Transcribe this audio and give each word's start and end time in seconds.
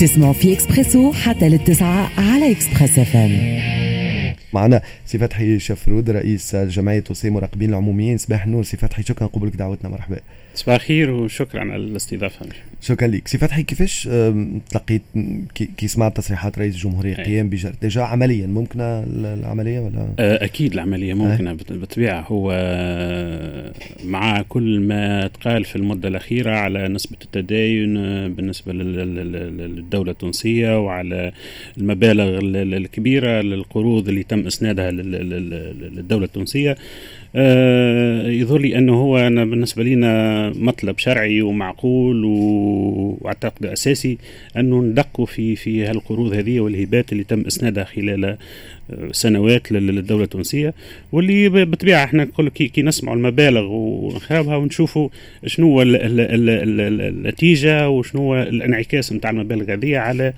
تسمعوا 0.00 0.32
في 0.32 0.52
إكسبريسو 0.52 1.12
حتى 1.12 1.48
للتسعة 1.48 2.10
على 2.18 2.50
Express 2.52 2.98
FM. 2.98 3.79
معنا 4.54 4.82
سي 5.06 5.18
فتحي 5.18 5.58
شفرود 5.58 6.10
رئيس 6.10 6.56
جمعية 6.56 7.04
وسام 7.10 7.32
مراقبين 7.32 7.70
العموميين. 7.70 8.18
صباح 8.18 8.44
النور 8.44 8.62
سي 8.62 8.76
فتحي 8.76 9.02
شكرا 9.02 9.26
قبولك 9.26 9.56
دعوتنا. 9.56 9.90
مرحبا. 9.90 10.18
صباح 10.54 10.74
الخير 10.74 11.10
وشكرا 11.10 11.60
على 11.60 11.76
الاستضافة. 11.76 12.46
شكرا 12.80 13.08
لك. 13.08 13.28
سي 13.28 13.38
فتحي 13.38 13.62
كيفاش 13.62 14.08
تلقيت 14.70 15.02
كي 15.54 15.88
سمعت 15.88 16.16
تصريحات 16.16 16.58
رئيس 16.58 16.74
الجمهورية 16.74 17.14
قيام 17.14 17.48
بجرد 17.48 17.72
déjà 17.82 18.02
عمليا 18.02 18.46
ممكنة 18.46 19.04
العملية 19.08 19.80
ولا؟ 19.80 20.08
أكيد 20.18 20.72
العملية 20.72 21.14
ممكنة 21.14 21.52
بالطبيعه 21.52 22.20
هو 22.20 22.50
مع 24.04 24.42
كل 24.42 24.80
ما 24.80 25.26
تقال 25.26 25.64
في 25.64 25.76
المدة 25.76 26.08
الأخيرة 26.08 26.50
على 26.50 26.88
نسبة 26.88 27.16
التداين 27.24 27.94
بالنسبة 28.34 28.72
للدولة 28.72 30.10
التونسية 30.10 30.80
وعلى 30.80 31.32
المبالغ 31.78 32.38
الكبيرة 32.76 33.40
للقروض 33.40 34.08
اللي 34.08 34.22
تم 34.22 34.39
إسنادها 34.46 34.90
للدولة 34.90 36.24
التونسية. 36.24 36.76
يظهر 37.34 38.58
لي 38.58 38.78
أنه 38.78 38.94
هو 38.94 39.18
أنا 39.18 39.44
بالنسبة 39.44 39.82
لنا 39.82 40.50
مطلب 40.50 40.98
شرعي 40.98 41.42
ومعقول 41.42 42.24
وأعتقد 42.24 43.66
أساسي 43.66 44.18
أنه 44.56 44.82
ندقوا 44.82 45.26
في 45.26 45.56
في 45.56 45.86
هالقروض 45.86 46.32
هذه 46.32 46.60
والهبات 46.60 47.12
اللي 47.12 47.24
تم 47.24 47.40
إسنادها 47.40 47.84
خلال 47.84 48.36
سنوات 49.12 49.72
للدولة 49.72 50.24
التونسية 50.24 50.74
واللي 51.12 51.48
بالطبيعة 51.48 52.04
إحنا 52.04 52.24
نقول 52.24 52.48
كي, 52.48 52.68
كي 52.68 52.82
نسمعوا 52.82 53.16
المبالغ 53.16 53.66
ونخابها 53.70 54.56
ونشوفوا 54.56 55.08
شنو 55.46 55.82
النتيجة 56.62 57.88
وشنو 57.88 58.20
هو 58.22 58.42
الانعكاس 58.42 59.12
نتاع 59.12 59.30
المبالغ 59.30 59.72
هذه 59.72 59.98
على 59.98 60.32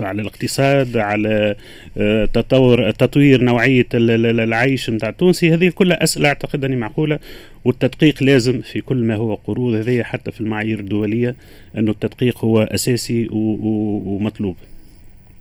على 0.00 0.22
الاقتصاد 0.22 0.96
على 0.96 1.54
آه، 1.98 2.24
تطور 2.24 2.90
تطوير 2.90 3.42
نوعية 3.42 3.86
العيش 3.94 4.90
نتاع 4.90 5.08
التونسي 5.34 5.54
هذه 5.54 5.72
كلها 5.72 6.04
اسئله 6.04 6.28
أعتقد 6.28 6.64
أني 6.64 6.76
معقولة. 6.76 7.18
والتدقيق 7.64 8.22
لازم 8.22 8.60
في 8.60 8.80
كل 8.80 8.96
ما 8.96 9.16
هو 9.16 9.34
قروض 9.34 9.74
هذه 9.74 10.02
حتى 10.02 10.30
في 10.30 10.40
المعايير 10.40 10.80
الدولية 10.80 11.36
أنه 11.78 11.90
التدقيق 11.90 12.44
هو 12.44 12.62
أساسي 12.62 13.28
ومطلوب. 13.30 14.56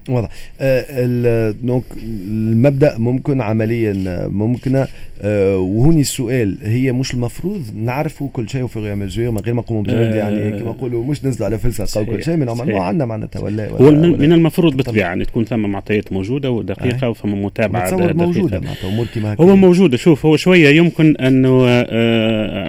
واضح. 0.09 0.29
آه 0.61 1.53
دونك 1.63 1.83
المبدأ 2.27 2.97
ممكن 2.97 3.41
عمليا 3.41 3.93
ممكنه 4.27 4.87
آه 5.21 5.57
وهوني 5.57 6.01
السؤال 6.01 6.57
هي 6.61 6.91
مش 6.91 7.13
المفروض 7.13 7.61
نعرفوا 7.75 8.29
كل 8.33 8.49
شيء 8.49 8.63
وفي 8.63 8.79
غير 8.79 8.95
مزوير 8.95 9.31
من 9.31 9.37
غير 9.39 9.53
ما 9.53 9.61
نقوموا 9.61 9.83
بجد 9.83 9.93
آه 9.93 10.15
يعني 10.15 10.59
كما 10.59 10.69
نقولوا 10.69 11.05
مش 11.05 11.25
ننزلوا 11.25 11.45
على 11.47 11.57
فلسفة 11.57 11.99
أو 11.99 12.05
كل 12.05 12.23
شيء 12.23 12.35
من 12.35 12.45
ما 12.45 12.79
عندنا 12.83 13.05
معناتها 13.05 13.39
ولا 13.39 13.69
هو 13.69 13.91
من 13.91 14.33
المفروض 14.33 14.77
بالطبيعه 14.77 15.13
ان 15.13 15.25
تكون 15.25 15.45
ثم 15.45 15.59
معطيات 15.59 16.13
موجودة 16.13 16.51
ودقيقة 16.51 17.05
آه. 17.07 17.09
وفما 17.09 17.35
متابعة 17.35 17.95
دقيقة. 17.97 18.13
موجودة 18.13 18.59
معناتها 18.59 18.89
امور 18.89 19.05
كما 19.15 19.35
هو 19.39 19.55
موجوده 19.55 19.97
شوف 19.97 20.25
هو 20.25 20.37
شوية 20.37 20.69
يمكن 20.69 21.15
أنه 21.17 21.63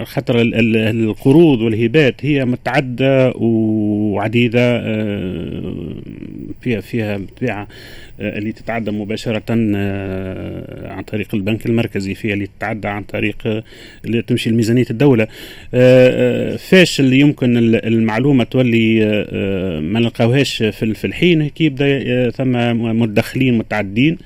خاطر 0.03 0.35
القروض 0.41 1.61
والهبات 1.61 2.15
هي 2.25 2.45
متعدده 2.45 3.33
وعديدة 3.35 4.81
فيها 6.65 6.81
فيها 6.81 7.17
بالطبيعه 7.17 7.67
آه، 8.19 8.37
اللي 8.37 8.51
تتعدى 8.51 8.91
مباشرة 8.91 9.43
آه، 9.49 10.93
عن 10.93 11.03
طريق 11.03 11.35
البنك 11.35 11.65
المركزي 11.65 12.15
فيها 12.15 12.33
اللي 12.33 12.47
تتعدى 12.57 12.87
عن 12.87 13.03
طريق 13.03 13.35
آه، 13.45 13.63
اللي 14.05 14.21
تمشي 14.21 14.49
لميزانية 14.49 14.85
الدولة. 14.89 15.27
فاش 16.57 16.99
اللي 16.99 17.19
يمكن 17.19 17.57
المعلومة 17.75 18.43
تولي 18.43 18.99
ما 19.81 19.99
نلقاوهاش 19.99 20.63
في 20.63 21.05
الحين 21.05 21.47
كي 21.47 21.63
يبدأ 21.63 22.29
ثم 22.29 22.51
مدخلين 22.99 23.57
متعدين 23.57 24.17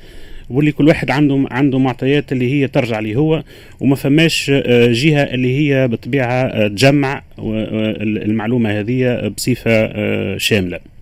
واللي 0.50 0.72
كل 0.72 0.88
واحد 0.88 1.12
عنده 1.12 1.46
عنده 1.52 1.80
معطيات 1.80 2.32
اللي 2.32 2.54
هي 2.54 2.68
ترجع 2.68 3.00
لي 3.00 3.16
هو 3.16 3.44
وما 3.80 3.96
فماش 3.96 4.52
جهة 5.02 5.24
اللي 5.24 5.58
هي 5.60 5.88
بالطبيعه 5.88 6.68
تجمع 6.68 7.24
المعلومة 7.40 8.80
هذه 8.80 9.28
بصفة 9.28 10.38
شاملة. 10.38 10.99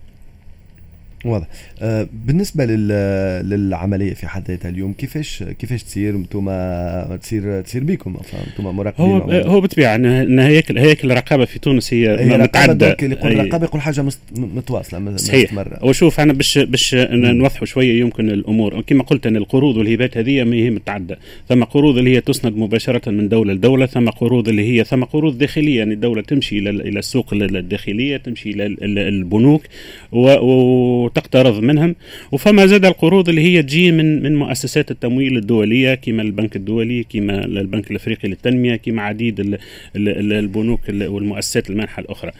واضح. 1.24 1.46
آه 1.82 2.08
بالنسبة 2.26 2.64
لل... 2.64 2.88
للعملية 3.50 4.14
في 4.14 4.26
حد 4.26 4.48
ذاتها 4.48 4.68
اليوم 4.68 4.92
كيفاش 4.92 5.44
كيفاش 5.58 5.82
تصير؟ 5.82 6.16
أنتم 6.16 6.50
تصير 7.16 7.60
تصير 7.60 7.84
بكم 7.84 8.16
أنتم 8.48 8.64
مراقبين 8.64 9.06
هو 9.06 9.30
هو 9.30 9.60
بالطبيعة 9.60 9.94
إن 9.96 10.38
هيكل 10.38 10.78
هيكل 10.78 11.12
الرقابة 11.12 11.44
في 11.44 11.58
تونس 11.58 11.94
هي, 11.94 12.20
هي 12.20 12.38
متعددة. 12.38 12.96
اللي 13.02 13.16
يقول 13.16 13.32
الرقابه 13.32 13.64
يقول 13.64 13.80
حاجة 13.80 14.04
متواصلة 14.36 15.16
صحيح. 15.16 15.64
وشوف 15.82 16.20
أنا 16.20 16.32
باش 16.32 16.58
باش 16.58 16.94
نوضحوا 17.12 17.66
شوية 17.66 18.00
يمكن 18.00 18.30
الأمور. 18.30 18.80
كما 18.80 19.02
قلت 19.02 19.26
أن 19.26 19.36
القروض 19.36 19.76
والهبات 19.76 20.16
هذه 20.16 20.44
ما 20.44 20.56
هي 20.56 20.70
متعددة. 20.70 21.18
ثم 21.48 21.64
قروض 21.64 21.98
اللي 21.98 22.16
هي 22.16 22.20
تسند 22.20 22.56
مباشرة 22.56 23.10
من 23.10 23.28
دولة 23.28 23.52
لدولة 23.52 23.86
ثم 23.86 24.08
قروض 24.08 24.48
اللي 24.48 24.62
هي 24.78 24.84
ثم 24.84 25.04
قروض 25.04 25.38
داخلية. 25.38 25.78
يعني 25.78 25.94
الدولة 25.94 26.22
تمشي 26.22 26.58
إلى 26.58 26.70
إلى 26.70 26.98
السوق 26.98 27.34
الداخلية 27.34 28.16
تمشي 28.16 28.50
إلى 28.50 28.66
البنوك 29.08 29.62
و 30.12 31.08
وتقترض 31.18 31.62
منهم. 31.62 31.94
وفما 32.32 32.66
زاد 32.66 32.84
القروض 32.84 33.28
اللي 33.28 33.40
هي 33.40 33.62
تجي 33.62 33.92
من 33.92 34.22
من 34.22 34.36
مؤسسات 34.36 34.90
التمويل 34.90 35.36
الدولية 35.36 35.94
كما 35.94 36.22
البنك 36.22 36.56
الدولي 36.56 37.04
كما 37.04 37.44
البنك 37.44 37.90
الأفريقي 37.90 38.28
للتنمية 38.28 38.76
كما 38.76 39.02
عديد 39.02 39.58
البنوك 39.96 40.80
والمؤسسات 40.88 41.70
المانحة 41.70 42.00
الأخرى. 42.00 42.32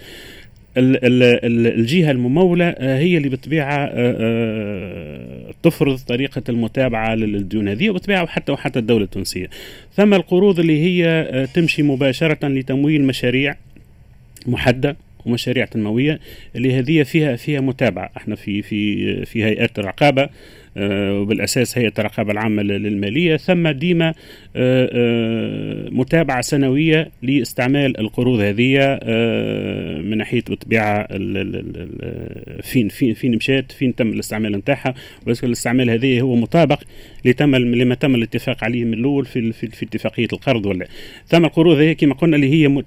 الجهة 0.76 2.10
الممولة 2.10 2.64
آه، 2.64 2.98
هي 2.98 3.16
اللي 3.16 3.28
بالطبيعه 3.28 3.84
آه، 3.84 3.90
آه، 3.94 5.54
تفرض 5.62 5.98
طريقة 5.98 6.42
المتابعة 6.48 7.14
للديون 7.14 7.68
هذه 7.68 7.90
وبالطبيعه 7.90 8.22
وحتى 8.22 8.52
وحتى 8.52 8.78
الدولة 8.78 9.04
التونسية. 9.04 9.50
ثم 9.96 10.14
القروض 10.14 10.60
اللي 10.60 10.82
هي 10.82 11.46
تمشي 11.54 11.82
مباشرة 11.82 12.48
لتمويل 12.48 13.04
مشاريع 13.04 13.56
محددة. 14.46 15.07
ومشاريع 15.28 15.64
تنموية 15.64 16.20
اللي 16.56 16.78
هذه 16.78 17.02
فيها 17.02 17.36
فيها 17.36 17.60
متابعة. 17.60 18.10
إحنا 18.16 18.34
في 18.34 18.62
في 18.62 19.24
في 19.24 19.44
هيئات 19.44 19.78
الرقابه 19.78 20.28
وبالأساس 20.80 21.78
هيئة 21.78 21.92
الرقابة 21.98 22.32
العامة 22.32 22.62
للمالية. 22.62 23.36
ثم 23.36 23.68
ديما 23.68 24.08
آه، 24.56 24.90
آه، 24.92 25.88
متابعة 25.90 26.40
سنوية 26.40 27.10
لاستعمال 27.22 28.00
القروض 28.00 28.40
هذه 28.40 28.98
من 30.02 30.18
ناحية 30.18 30.42
بالطبيعه 30.48 31.06
فين 32.62 32.88
فين 32.88 33.14
فين 33.14 33.36
مشات 33.36 33.72
فين 33.72 33.94
تم 33.94 34.08
الاستعمال 34.08 34.52
نتاعها. 34.52 34.94
الاستعمال 35.26 35.90
هذه 35.90 36.20
هو 36.20 36.34
مطابق 36.34 36.82
لتم 37.24 37.56
لما 37.56 37.94
تم 37.94 38.14
الاتفاق 38.14 38.64
عليه 38.64 38.84
من 38.84 38.94
الأول 38.94 39.24
في 39.24 39.52
في, 39.52 39.66
في 39.66 39.86
اتفاقية 39.86 40.28
القرض 40.32 40.66
ولا. 40.66 40.86
ثم 41.26 41.44
القروض 41.44 41.76
هذه 41.76 41.92
كما 41.92 42.14
قلنا 42.14 42.36
اللي 42.36 42.52
هي 42.52 42.82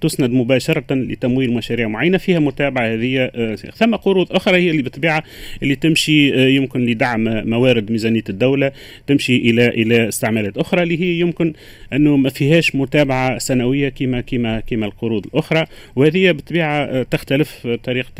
تسند 0.00 0.30
مباشرة 0.30 0.94
لتمويل 0.94 1.52
مشاريع 1.52 1.88
معينة 1.88 2.18
فيها 2.18 2.38
متابعة 2.38 2.94
هذه 2.94 3.30
ثم 3.74 3.94
قروض 3.94 4.32
أخرى 4.32 4.56
هي 4.56 4.70
اللي 4.70 4.82
بالطبيعه 4.82 5.22
اللي 5.62 5.74
تمشي 5.74 6.56
يمكن 6.56 6.86
لدعم 6.86 7.28
موارد 7.44 7.90
ميزانية 7.92 8.22
الدولة 8.28 8.72
تمشي 9.06 9.36
إلى 9.36 9.68
إلى 9.68 10.08
استعمالات 10.08 10.58
أخرى 10.58 10.82
اللي 10.82 11.00
هي 11.00 11.20
يمكن 11.20 11.52
أنه 11.92 12.16
ما 12.16 12.28
فيهاش 12.30 12.74
متابعة 12.76 13.38
سنوية 13.38 13.88
كما 13.88 14.20
كما 14.20 14.60
كما 14.60 14.86
القروض 14.86 15.26
الأخرى. 15.26 15.66
وهذه 15.96 16.30
بالطبيعه 16.32 17.02
تختلف 17.02 17.66
طريقة 17.84 18.10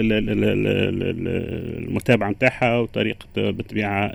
المتابعة 1.79 2.31
نتاعها 2.31 2.79
وطريقة 2.79 3.27
بالطبيعه 3.37 4.15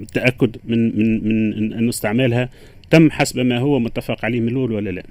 التاكد 0.00 0.56
من 0.64 0.98
من 0.98 1.28
من 1.28 1.72
انه 1.72 1.88
استعمالها 1.88 2.48
تم 2.90 3.10
حسب 3.10 3.38
ما 3.38 3.58
هو 3.58 3.78
متفق 3.78 4.24
عليه 4.24 4.40
من 4.40 4.48
الأول 4.48 4.72
ولا 4.72 4.90
لا. 4.90 5.02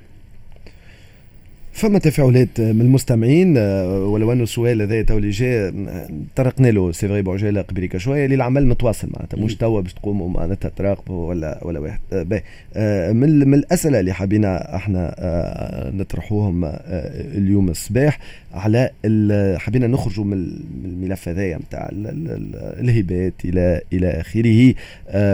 فما 1.77 1.99
تفاعلات 1.99 2.61
من 2.61 2.81
المستمعين 2.81 3.57
آه، 3.57 4.05
ولو 4.05 4.31
أنه 4.31 4.43
السؤال 4.43 4.81
هذا 4.81 5.02
تو 5.02 5.17
اللي 5.17 5.29
جاء 5.29 5.73
طرقنا 6.35 6.67
له 6.67 6.91
سي 6.91 7.07
فتحي 7.08 7.22
بعجالة 7.22 7.61
قبليك 7.61 7.97
شوية 7.97 8.25
اللي 8.25 8.35
العمل 8.35 8.67
متواصل 8.67 9.09
معناتها 9.13 9.37
مش 9.37 9.55
توا 9.55 9.81
باش 9.81 9.93
تقوموا 9.93 10.29
معناتها 10.29 10.69
تراقبوا 10.69 11.29
ولا 11.29 11.59
ولا 11.61 11.79
واحد. 11.79 11.99
آه، 12.13 12.23
باهي. 12.23 12.43
آه، 12.75 13.11
من 13.11 13.47
من 13.47 13.53
الأسئلة 13.53 13.99
اللي 13.99 14.13
حبينا 14.13 14.75
إحنا 14.75 15.16
نطرحوهم 15.93 16.66
اليوم 17.35 17.69
الصباح 17.69 18.19
على 18.53 18.90
حبينا 19.59 19.87
نخرجوا 19.87 20.25
من 20.25 20.34
الملف 20.85 21.29
هذايا 21.29 21.57
نتاع 21.57 21.90
الهبات 22.79 23.34
إلى 23.46 23.81
إلى 23.93 24.07
آخره 24.07 24.73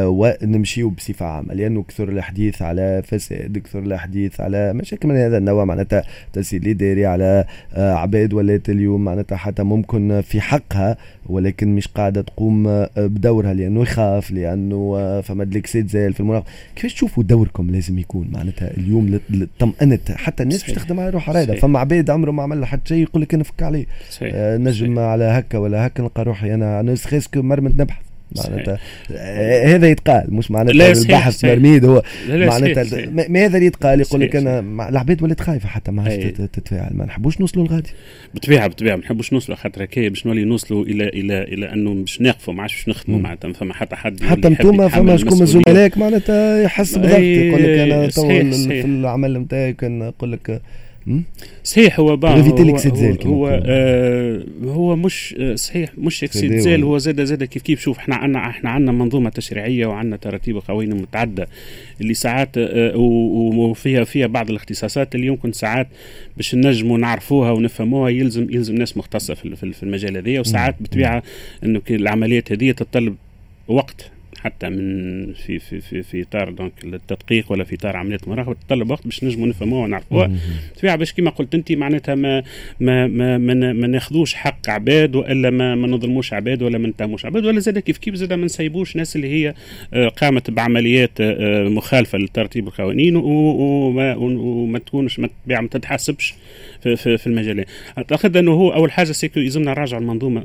ونمشيو 0.06 0.90
بصفة 0.90 1.26
عامة 1.26 1.54
لأنه 1.54 1.84
كثر 1.84 2.10
الحديث 2.10 2.62
على 2.62 3.04
فساد 3.06 3.58
كثر 3.58 3.80
الحديث 3.80 4.42
على 4.42 4.74
مشاكل 4.74 5.08
من 5.08 5.16
هذا 5.16 5.38
النوع 5.38 5.66
معناتها 5.66 6.04
تسهيل 6.34 6.68
إداري 6.68 7.06
على 7.06 7.46
آه، 7.74 7.94
عباد 7.94 8.34
ولات 8.34 8.70
اليوم. 8.70 9.04
معناتها 9.04 9.36
حتى 9.36 9.64
ممكن 9.64 10.22
في 10.22 10.42
حقها 10.42 10.98
ولكن 11.26 11.76
مش 11.76 11.88
قاعدة 11.88 12.22
تقوم 12.22 12.68
آه، 12.68 12.90
بدورها 12.98 13.54
لأنه 13.54 13.82
يخاف 13.82 14.32
لأنه 14.32 15.22
فما 15.22 15.44
دليكسيد 15.44 15.88
زال 15.88 16.14
في 16.14 16.20
المراقبة 16.20 16.48
كيفاش 16.76 16.94
تشوفوا 16.94 17.24
دوركم 17.24 17.70
لازم 17.70 18.00
يكون؟ 18.00 18.28
معناتها 18.32 18.78
اليوم 18.78 19.20
لطمأنة 19.30 20.00
حتى 20.10 20.44
الناس 20.44 20.64
باش 20.64 20.72
تخدم 20.72 21.00
على 21.00 21.10
روحها 21.10 21.36
رايدة. 21.36 21.56
فما 21.56 21.80
عباد 21.80 22.10
عمره 22.10 22.32
ما 22.32 22.44
عمل 22.44 22.66
حتى 22.66 22.88
شيء 22.88 23.04
يقول 23.04 23.22
لك 23.22 23.34
أنا 23.34 23.44
فك 23.44 23.64
عليه. 23.64 23.86
نجم. 24.58 25.00
على 25.00 25.24
هكا 25.24 25.58
ولا 25.58 25.88
هكا 25.88 26.04
نلقى 26.04 26.24
روحي 26.24 26.54
أنا. 26.54 26.80
أنا 26.80 26.96
سخيسك 26.96 27.38
مرمت 27.38 27.82
نبحث. 27.82 28.13
معناتها. 28.38 28.80
آه، 29.12 29.76
هذا 29.76 29.90
يتقال 29.90 30.34
مش 30.34 30.52
معناتها 30.52 30.92
البحث 30.92 31.46
مرميد 31.46 31.86
هو. 31.86 32.04
معناتها 32.30 33.06
ما 33.28 33.46
هذا 33.46 33.56
اللي 33.58 33.66
يتقال 33.66 34.02
يقول 34.02 34.22
لك 34.22 34.36
أنا 34.36 34.60
العباد 34.90 35.24
ولات 35.24 35.42
خايفة 35.42 35.68
حتى 35.68 35.92
ما 35.92 36.16
تتفاعل 36.54 36.92
ما 36.94 37.06
نحبوش 37.06 37.40
نوصلوا 37.42 37.66
لغادي. 37.66 37.90
بالطبيعه 38.34 38.68
بالطبيعه 38.68 38.96
ما 38.96 39.02
نحبوش 39.02 39.34
نوصلوا 39.34 39.58
خاطر 39.58 39.84
هكايا 39.84 40.10
باش 40.10 40.26
نولي 40.26 40.44
نوصلوا 40.44 40.86
إلى 40.86 41.10
إلى 41.10 41.44
إلى 41.44 41.74
أنه 41.74 41.94
باش 41.94 42.22
ناقفوا 42.22 42.54
ما 42.54 42.62
عادش 42.62 42.76
باش 42.76 42.90
نخدموا 42.90 43.20
معناتها 43.20 43.48
ما 43.48 43.54
فما 43.54 43.74
حتى 43.74 43.96
حد 43.96 44.24
حتى 44.24 44.48
أنتم 44.48 44.88
فما 44.90 45.18
شكون 45.18 45.40
من 45.40 45.46
زملائك 45.46 45.98
معناتها 45.98 46.62
يحس 46.64 46.98
بضغط 46.98 47.20
يقول 47.20 47.64
لك 47.64 47.80
أنا 47.80 48.08
تو 48.08 48.28
في 48.28 48.86
العمل 48.86 49.38
نتاعي 49.38 49.74
كان 49.74 50.02
يقول 50.02 50.32
لك 50.32 50.62
صحيح 51.64 52.00
هو 52.00 52.16
بقى 52.16 52.34
هو, 52.52 52.56
هو, 52.72 52.76
هو, 53.26 53.62
آه 53.66 54.44
هو 54.64 54.96
مش 54.96 55.36
آه، 55.40 55.56
صحيح 55.56 55.90
مش 55.98 56.24
اكسيد 56.24 56.52
زال 56.60 56.84
هو 56.84 56.98
زاد 56.98 57.24
زاد 57.24 57.44
كيف 57.44 57.62
كيف 57.62 57.82
شوف 57.82 57.98
إحنا 57.98 58.16
عندنا 58.16 58.50
إحنا 58.50 58.70
عندنا 58.70 58.92
منظومة 58.92 59.30
تشريعية 59.30 59.86
وعندنا 59.86 60.18
تراتيب 60.18 60.56
وقوانين 60.56 61.02
متعددة 61.02 61.48
اللي 62.02 62.14
ساعات 62.14 62.50
آه 62.58 62.96
وفيها 62.98 64.04
فيها 64.04 64.28
بعض 64.28 64.50
الاختصاصات 64.50 65.16
اللي 65.16 65.28
يمكن 65.28 65.52
ساعات 65.52 65.88
باش 66.38 66.56
نجموا 66.56 66.98
نعرفوها 66.98 67.52
ونفهموها 67.52 68.10
يلزم 68.10 68.48
يلزم 68.50 68.76
ناس 68.76 68.98
مختصة 68.98 69.34
في 69.34 69.84
المجال 69.84 70.18
هذا 70.18 70.40
وساعات 70.40 70.76
بطبيعة 70.80 71.24
إنه 71.64 71.82
العمليات 71.90 72.52
هذه 72.52 72.72
تتطلب 72.72 73.16
وقت. 73.68 74.12
حتى 74.44 74.70
من 74.70 75.34
في 75.34 75.60
في 75.60 75.82
في 75.82 76.04
في 76.04 76.22
إطار 76.22 76.50
donc 76.50 76.72
التدقيق 76.84 77.52
ولا 77.52 77.64
في 77.64 77.76
إطار 77.76 77.98
عملية 77.98 78.18
المراقبة 78.24 78.56
تطلب 78.68 78.92
وقت 78.92 79.06
باش 79.06 79.24
نجموا 79.24 79.48
نفهموها 79.48 79.84
ونعرفوها 79.84 80.32
طبيعه 80.80 80.96
باش 80.96 81.14
كما 81.14 81.30
قلت 81.30 81.56
أنت 81.56 81.72
معناتها 81.72 82.16
ما 82.16 82.44
ما 82.80 83.08
ما 83.08 83.38
ما, 83.38 83.74
ما 83.74 83.88
ناخذوش 83.88 84.34
حق 84.34 84.70
عباد 84.70 85.16
وإلا 85.16 85.50
ما 85.50 85.76
ما 85.76 85.88
نظلموش 85.88 86.34
عباد 86.34 86.62
ولا 86.62 86.78
ما 86.78 86.88
نتهموش 86.88 87.26
عباد 87.26 87.46
ولا 87.46 87.60
زاد 87.60 87.80
كيف 87.80 87.98
كيف 87.98 88.16
زاد 88.16 88.34
ما 88.34 88.46
نسيبوش 88.46 88.96
ناس 88.96 89.16
اللي 89.16 89.28
هي 89.28 89.54
آه، 89.94 90.08
قامت 90.08 90.52
بعمليات 90.52 91.12
آه، 91.22 91.64
مخالفة 91.64 92.18
لترتيب 92.18 92.68
القوانين 92.68 93.16
وما 93.16 94.16
وما 94.16 94.80
تكونش 94.80 95.20
ما 95.20 95.68
تتحاسبش 95.72 96.34
في, 96.82 96.96
في, 96.96 97.18
في 97.18 97.28
المجال. 97.28 97.66
أعتقد 97.98 98.38
أنه 98.38 98.52
هو 98.52 98.74
أول 98.74 98.92
حاجة 98.92 99.12
سيكو 99.12 99.40
يلزمنا 99.40 99.72
نراجع 99.72 99.98
المنظومه 99.98 100.44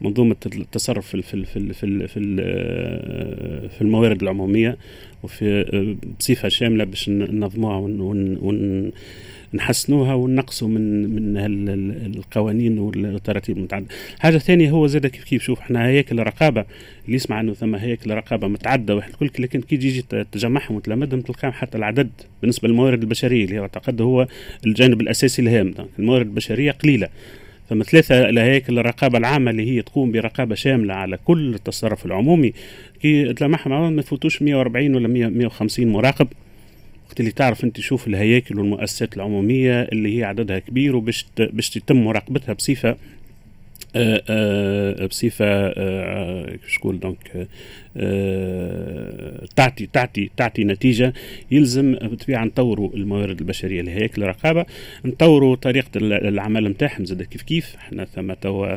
منظومة 0.00 0.36
التصرف 0.46 1.06
في 1.06 1.22
في 1.22 1.44
في 1.44 1.74
في 1.74 2.08
في, 2.08 2.20
في 3.68 3.82
الموارد 3.82 4.22
العمومية 4.22 4.76
وفي 5.22 5.96
بصفة 6.20 6.48
شاملة 6.48 6.84
باش 6.84 7.08
ننظموها 7.08 7.76
ونحسنوها 9.52 10.14
ونقصوا 10.14 10.68
من 10.68 11.08
من 11.14 11.38
القوانين 12.16 12.78
والتراتيب 12.78 13.56
المتعددة. 13.56 13.88
حاجة 14.18 14.38
ثانية 14.38 14.70
هو 14.70 14.86
زاد 14.86 15.06
كيف 15.06 15.24
كيف 15.24 15.42
شوف 15.42 15.58
إحنا 15.60 15.86
هياكل 15.86 16.20
الرقابه 16.20 16.64
اللي 17.04 17.16
يسمع 17.16 17.40
إنه 17.40 17.54
ثم 17.54 17.74
هياكل 17.74 18.10
رقابة 18.10 18.48
متعددة 18.48 18.96
واحد 18.96 19.10
الكل 19.10 19.42
لكن 19.42 19.60
كي 19.60 19.76
تجي 19.76 20.02
تجمعهم 20.32 20.76
وتلمدهم 20.76 21.20
تلقاهم 21.20 21.52
حتى 21.52 21.78
العدد 21.78 22.10
بالنسبة 22.40 22.68
للموارد 22.68 23.02
البشرية 23.02 23.44
اللي 23.44 23.58
أعتقد 23.58 24.00
هو 24.00 24.26
الجانب 24.66 25.00
الأساسي 25.00 25.42
الهام 25.42 25.74
الموارد 25.98 26.26
البشرية 26.26 26.70
قليلة 26.70 27.08
ثم 27.68 27.82
ثلاثة 27.82 28.30
لهيك 28.30 28.68
الرقابة 28.68 29.18
العامة 29.18 29.50
اللي 29.50 29.70
هي 29.70 29.82
تقوم 29.82 30.12
برقابة 30.12 30.54
شاملة 30.54 30.94
على 30.94 31.18
كل 31.24 31.54
التصرف 31.54 32.06
العمومي. 32.06 32.52
كي 33.00 33.32
تلمحها 33.32 33.90
ما 33.90 34.02
تفوتوش 34.02 34.42
140 34.42 34.94
ولا 34.94 35.08
150 35.08 35.86
مراقب 35.86 36.28
وقت 37.08 37.20
اللي 37.20 37.30
تعرف 37.30 37.64
أنت 37.64 37.80
شوف 37.80 38.06
الهياكل 38.06 38.58
والمؤسسات 38.58 39.16
العمومية 39.16 39.82
اللي 39.82 40.18
هي 40.18 40.24
عددها 40.24 40.58
كبير 40.58 40.96
وباش 40.96 41.26
باش 41.38 41.76
يتم 41.76 42.04
مراقبتها 42.04 42.52
بصفة 42.52 42.96
بصفة 45.06 45.46
آه، 45.46 46.58
شكون 46.66 46.98
donc 46.98 47.48
تعطي 49.56 49.86
تعطي 49.92 50.30
تعطي 50.36 50.64
نتيجة 50.64 51.12
يلزم 51.50 51.92
بالطبيعه 51.92 52.44
نطوروا 52.44 52.94
الموارد 52.94 53.40
البشرية 53.40 53.82
لهياكل 53.82 54.18
الرقابة 54.18 54.66
نطوروا 55.04 55.56
طريقة 55.56 55.88
العمل 55.96 56.68
نتاعهم 56.68 57.04
زاد 57.04 57.22
كيف 57.22 57.42
كيف. 57.42 57.76
إحنا 57.76 58.04
ثم 58.04 58.32
توا 58.32 58.76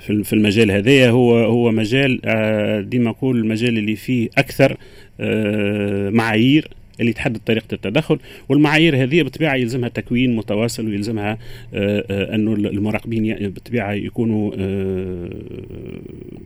في 0.00 0.32
المجال 0.32 0.70
هذايا 0.70 1.10
هو 1.10 1.38
هو 1.38 1.70
مجال 1.70 2.20
ديما 2.90 3.10
نقول 3.10 3.38
المجال 3.38 3.78
اللي 3.78 3.96
فيه 3.96 4.28
أكثر 4.38 4.76
معايير. 6.10 6.68
اللي 7.00 7.12
تحدد 7.12 7.40
طريقة 7.46 7.66
التدخل 7.72 8.18
والمعايير 8.48 9.02
هذه 9.02 9.22
بالطبيعه 9.22 9.54
يلزمها 9.54 9.88
تكوين 9.88 10.36
متواصل 10.36 10.86
ويلزمها 10.86 11.38
آه، 11.74 12.04
آه، 12.10 12.34
أنه 12.34 12.54
المراقبين 12.54 13.48
بالطبيعه 13.48 13.92
يكونوا 13.92 14.52
آه، 14.58 15.30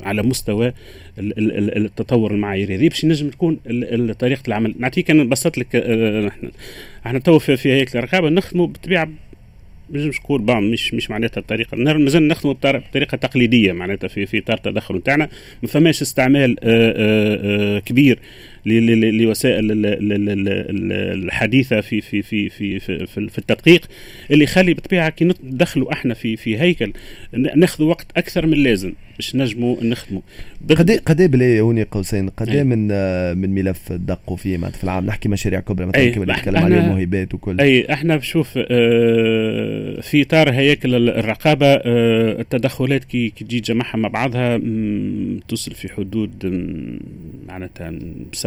على 0.03 0.23
مستوى 0.23 0.73
التطور 1.19 2.31
المعاييري 2.31 2.75
هذه. 2.75 2.89
باش 2.89 3.05
نجم 3.05 3.29
تكون 3.29 3.57
طريقة 4.19 4.43
العمل. 4.49 4.75
نعطيك 4.79 5.11
أنا 5.11 5.23
نبسط 5.23 5.59
لك 5.59 5.77
إحنا 5.77 6.51
إحنا 7.07 7.19
تو 7.19 7.39
في 7.39 7.73
هيك 7.73 7.97
الرقابه 7.97 8.29
نخدموا 8.29 8.67
بالطبيعه 8.67 9.09
مش 9.91 10.21
نقول 10.21 10.43
بام 10.43 10.71
مش 10.71 10.95
مش 10.95 11.11
معناتها 11.11 11.41
الطريقة 11.41 11.77
مازال 11.77 12.29
نخدموا 12.29 12.55
بطريقة 12.55 13.17
تقليدية 13.17 13.73
معناتها 13.73 14.09
في 14.09 14.27
في 14.27 14.39
إطار 14.39 14.57
التدخل 14.57 14.97
نتاعنا. 14.97 15.29
ما 15.63 15.69
فماش 15.69 16.03
استعمال 16.03 16.57
كبير 17.87 18.19
لوسائل 18.67 19.67
الحديثة 21.25 21.81
في 21.81 22.01
في 22.01 22.23
في 22.23 22.49
في 22.49 22.79
في, 22.79 23.07
في 23.07 23.39
التدقيق 23.39 23.89
اللي 24.31 24.45
يخلي 24.45 24.75
بالطبيعه 24.75 25.11
كي 25.11 25.25
ندخلوا 25.25 25.93
إحنا 25.93 26.15
في 26.15 26.37
في 26.37 26.61
هيكل. 26.61 26.93
ناخذوا 27.33 27.89
وقت 27.89 28.07
أكثر 28.17 28.47
من 28.47 28.53
اللازم 28.53 28.93
باش 29.17 29.37
نجموا 29.37 29.77
نخدموا 29.83 30.21
قد 30.71 30.91
قد 30.91 31.43
إيه 31.43 31.61
هوني 31.61 31.83
قوسين. 31.83 32.29
قد 32.29 32.57
من 32.57 32.89
من 33.39 33.55
ملف 33.55 33.93
دقوا 33.93 34.37
فيه 34.37 34.57
معناتها 34.57 34.79
في 34.79 34.85
العام 34.85 35.07
نحكي 35.07 35.29
مشاريع 35.29 35.61
كبرى 35.61 35.87
مثلا 35.87 36.11
كما 36.11 36.25
نتكلم 36.25 36.57
عليه 36.57 36.79
الموهبات 36.79 37.35
وكل. 37.35 37.61
أي. 37.61 37.93
أحنا 37.93 38.17
بشوف 38.17 38.53
آه، 38.57 40.01
في 40.01 40.23
إطار 40.23 40.51
هياكل 40.51 41.09
الرقابة 41.09 41.67
آه، 41.67 42.41
التدخلات 42.41 43.05
كي 43.05 43.31
تجي 43.31 43.61
تجمعها 43.61 43.97
مع 43.97 44.09
بعضها 44.09 44.61
توصل 45.49 45.73
في 45.75 45.89
حدود 45.89 46.47
معناتها 47.49 47.93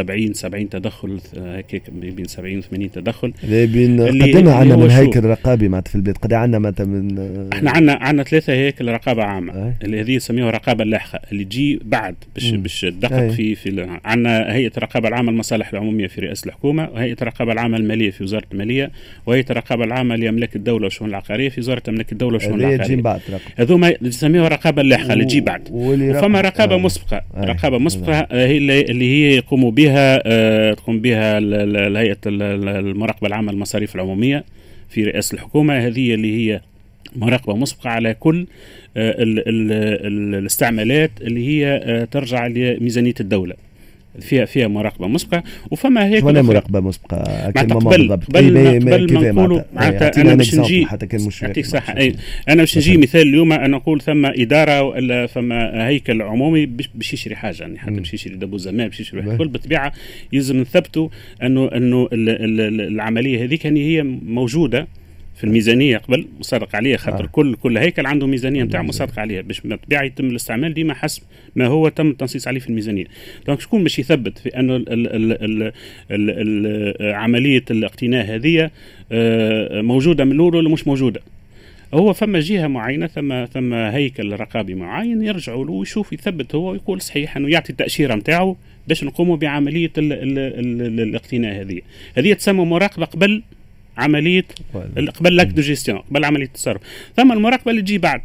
70 0.08 0.34
70 0.34 0.70
تدخل 0.70 1.20
هكاك 1.38 1.90
بين 1.90 2.26
70 2.26 2.58
و 2.58 2.62
80 2.62 2.92
تدخل 2.92 3.34
بين 3.44 4.02
قد 4.02 4.48
عندنا 4.48 4.76
من 4.76 4.90
هيكل 4.90 5.24
رقابي 5.24 5.68
معناتها 5.70 5.90
في 5.90 5.96
البلاد 5.96 6.18
قد 6.18 6.34
عندنا 6.34 6.60
معناتها 6.60 6.86
من 6.86 7.20
إحنا 7.54 7.72
عندنا 7.72 7.94
عندنا 7.94 8.24
ثلاثة 8.24 8.54
هيكل 8.54 8.88
رقابة 8.88 9.24
عامة. 9.24 9.74
اللي 9.84 10.02
هذه 10.02 10.12
يسميوها 10.12 10.50
الرقابه 10.50 10.84
اللاحقه 10.84 11.20
اللي 11.32 11.44
تجي 11.44 11.80
بعد 11.86 12.16
باش 12.36 12.52
باش 12.52 12.82
تدقق 12.82 13.28
في 13.28 13.56
في 13.56 14.00
عندنا 14.06 14.54
هيئة 14.54 14.72
الرقابة 14.78 15.08
العامة 15.08 15.32
المصالح 15.32 15.70
العمومية 15.74 16.08
في 16.08 16.22
رئاسة 16.22 16.48
الحكومة 16.48 16.90
وهيئة 16.94 17.18
الرقابة 17.22 17.52
العامة 17.52 17.78
المالية 17.78 18.12
في 18.12 18.24
وزارة 18.24 18.46
المالية 18.52 18.92
وهيئة 19.26 19.46
الرقابة 19.50 19.84
العامة 19.84 20.16
لاملاك 20.16 20.56
الدولة 20.56 20.84
والشؤون 20.84 21.10
العقارية 21.10 21.50
في 21.50 21.60
وزارة 21.60 21.84
املاك 21.90 22.12
الدولة 22.12 22.34
والشؤون 22.34 22.60
العقارية. 22.60 22.96
بعد 23.02 23.22
هذوما 23.56 23.94
يسميوها 24.02 24.48
الرقابه 24.48 24.82
اللاحقه 24.82 25.14
اللي 25.14 25.26
تجي 25.26 25.42
بعد. 25.42 25.68
وفما 25.72 26.42
رقابة. 26.42 26.78
مسبقة. 26.78 27.22
رقابة 27.38 27.78
مسبقة 27.78 28.28
هي 28.32 28.58
اللي 28.58 29.06
هي 29.06 29.36
يقوم 29.36 29.72
بها 29.72 29.97
آه 30.26 30.74
تقوم 30.74 31.00
بها 31.00 31.38
الهيئه 31.38 32.18
المراقبة 32.26 33.28
العامة 33.28 33.52
للمصاريف 33.52 33.96
العمومية 33.96 34.44
في 34.90 35.04
رئاسة 35.04 35.36
الحكومة. 35.36 35.78
هذه 35.88 36.14
اللي 36.14 36.38
هي 36.38 36.62
مراقبة 37.16 37.56
مسبقة 37.56 37.90
على 37.90 38.14
كل 38.14 38.48
آه، 38.98 39.24
ال 39.24 39.40
ال 39.40 39.72
ال 40.08 40.36
الاستعمالات 40.36 41.12
اللي 41.22 41.48
هي 41.48 41.82
آه، 41.84 42.06
ترجع 42.06 42.48
لميزانية 42.48 43.14
الدولة. 43.20 43.54
فيها 44.22 44.46
فيها 44.46 44.68
مراقبة 44.68 45.08
مسبقة. 45.08 45.44
وفما 45.72 46.08
هيك 46.08 46.24
ولا 46.24 46.42
مراقبة 46.42 46.80
مسبقة؟ 46.80 47.48
قبل 47.52 47.74
قبل 47.74 48.12
قبل 48.12 48.84
ما 48.84 49.32
نقولوا 49.32 49.62
معناتها 49.74 50.22
أنا 50.22 50.36
باش 50.36 50.56
نجي. 50.56 50.86
حتى 50.86 51.08
كان 51.08 51.22
مش 51.28 51.42
يعطيك 51.42 51.66
صح 51.66 51.90
أي 51.90 52.16
أنا 52.50 52.62
باش 52.62 52.78
نجي 52.78 52.98
مثال 52.98 53.22
اليوم 53.22 53.54
أنا 53.54 53.68
نقول 53.68 54.02
ثم 54.02 54.26
إدارة 54.26 54.82
ولا 54.82 55.28
فما 55.28 55.88
هيكل 55.88 56.22
عمومي 56.22 56.66
باش 56.66 57.14
يشري 57.14 57.36
حاجة. 57.36 57.62
يعني 57.62 57.80
حتى 57.80 57.92
باش 57.92 58.14
يشري 58.14 58.36
دبو 58.36 58.58
زمان 58.58 58.88
باش 58.88 59.00
يشري 59.00 59.20
الكل 59.20 59.48
بالطبيعه 59.48 59.94
يلزم 60.34 60.62
نثبتوا 60.62 61.10
انه 61.44 61.70
أنه 61.76 62.10
العملية 62.12 63.44
هذيك 63.44 63.66
يعني 63.66 63.86
هي 63.86 64.04
موجودة. 64.04 64.88
في 65.38 65.44
الميزانية 65.44 65.98
قبل 65.98 66.28
مصادق 66.40 66.76
عليها 66.76 66.98
خاطر 66.98 67.24
آه. 67.24 67.28
كل 67.28 67.56
كل 67.56 67.78
هيكل 67.78 68.06
عنده 68.06 68.28
ميزانية 68.28 68.64
نتاعو 68.64 68.84
مصادق 68.84 69.20
عليها. 69.20 69.42
باش 69.42 69.62
بالطبيعه 69.62 70.04
يتم 70.04 70.26
الاستعمال 70.26 70.74
ديما 70.74 70.94
حسب 70.94 71.22
ما 71.56 71.68
هو 71.68 71.90
تم 71.90 72.10
التنصيص 72.10 72.48
عليه 72.48 72.60
في 72.60 72.70
الميزانية. 72.70 73.06
donc 73.48 73.62
شكون 73.62 73.84
باش 73.84 74.00
يثبت 74.00 74.38
في 74.38 74.60
أنه 74.60 74.76
ال 74.76 74.90
ال 74.90 75.08
ال 75.44 75.64
ال 75.64 75.72
ال 76.12 77.16
عملية 77.16 77.64
الاقتناء 77.72 78.36
هذه 78.36 78.72
آه، 79.12 79.82
موجودة 79.82 80.26
من 80.26 80.32
الأول 80.32 80.56
ولا 80.56 80.70
مش 80.70 80.88
موجودة؟ 80.88 81.22
هو 81.94 82.14
فما 82.14 82.40
جهة 82.40 82.68
معينة 82.68 83.08
ثم 83.08 83.46
ثم 83.46 83.74
هيكل 83.74 84.34
رقابي 84.40 84.76
معين 84.76 85.22
يرجعوا 85.22 85.66
له 85.66 85.72
ويشوف 85.72 86.14
يثبت 86.14 86.56
هو 86.56 86.72
ويقول 86.72 87.02
صحيح 87.02 87.38
أنه 87.38 87.50
يعطي 87.50 87.70
التأشيرة 87.70 88.16
نتاعو 88.16 88.58
باش 88.88 89.04
نقوموا 89.04 89.38
بعملية 89.38 89.92
ال 89.98 90.14
ال 90.14 90.40
ال 90.40 91.00
الاقتناء 91.00 91.62
هذه. 91.62 91.82
هذه 92.18 92.34
تسمى 92.34 92.66
مراقبة 92.66 93.06
قبل 93.06 93.44
عملية 93.98 94.46
قبل 95.20 95.36
l'acte 95.36 95.48
de 95.48 95.62
gestion 95.62 95.98
قبل 95.98 96.26
عملية 96.26 96.46
التصرف. 96.46 96.82
ثم 97.16 97.32
المراقبة 97.32 97.72
اللي 97.72 97.82
تجي 97.82 97.98
بعد 97.98 98.22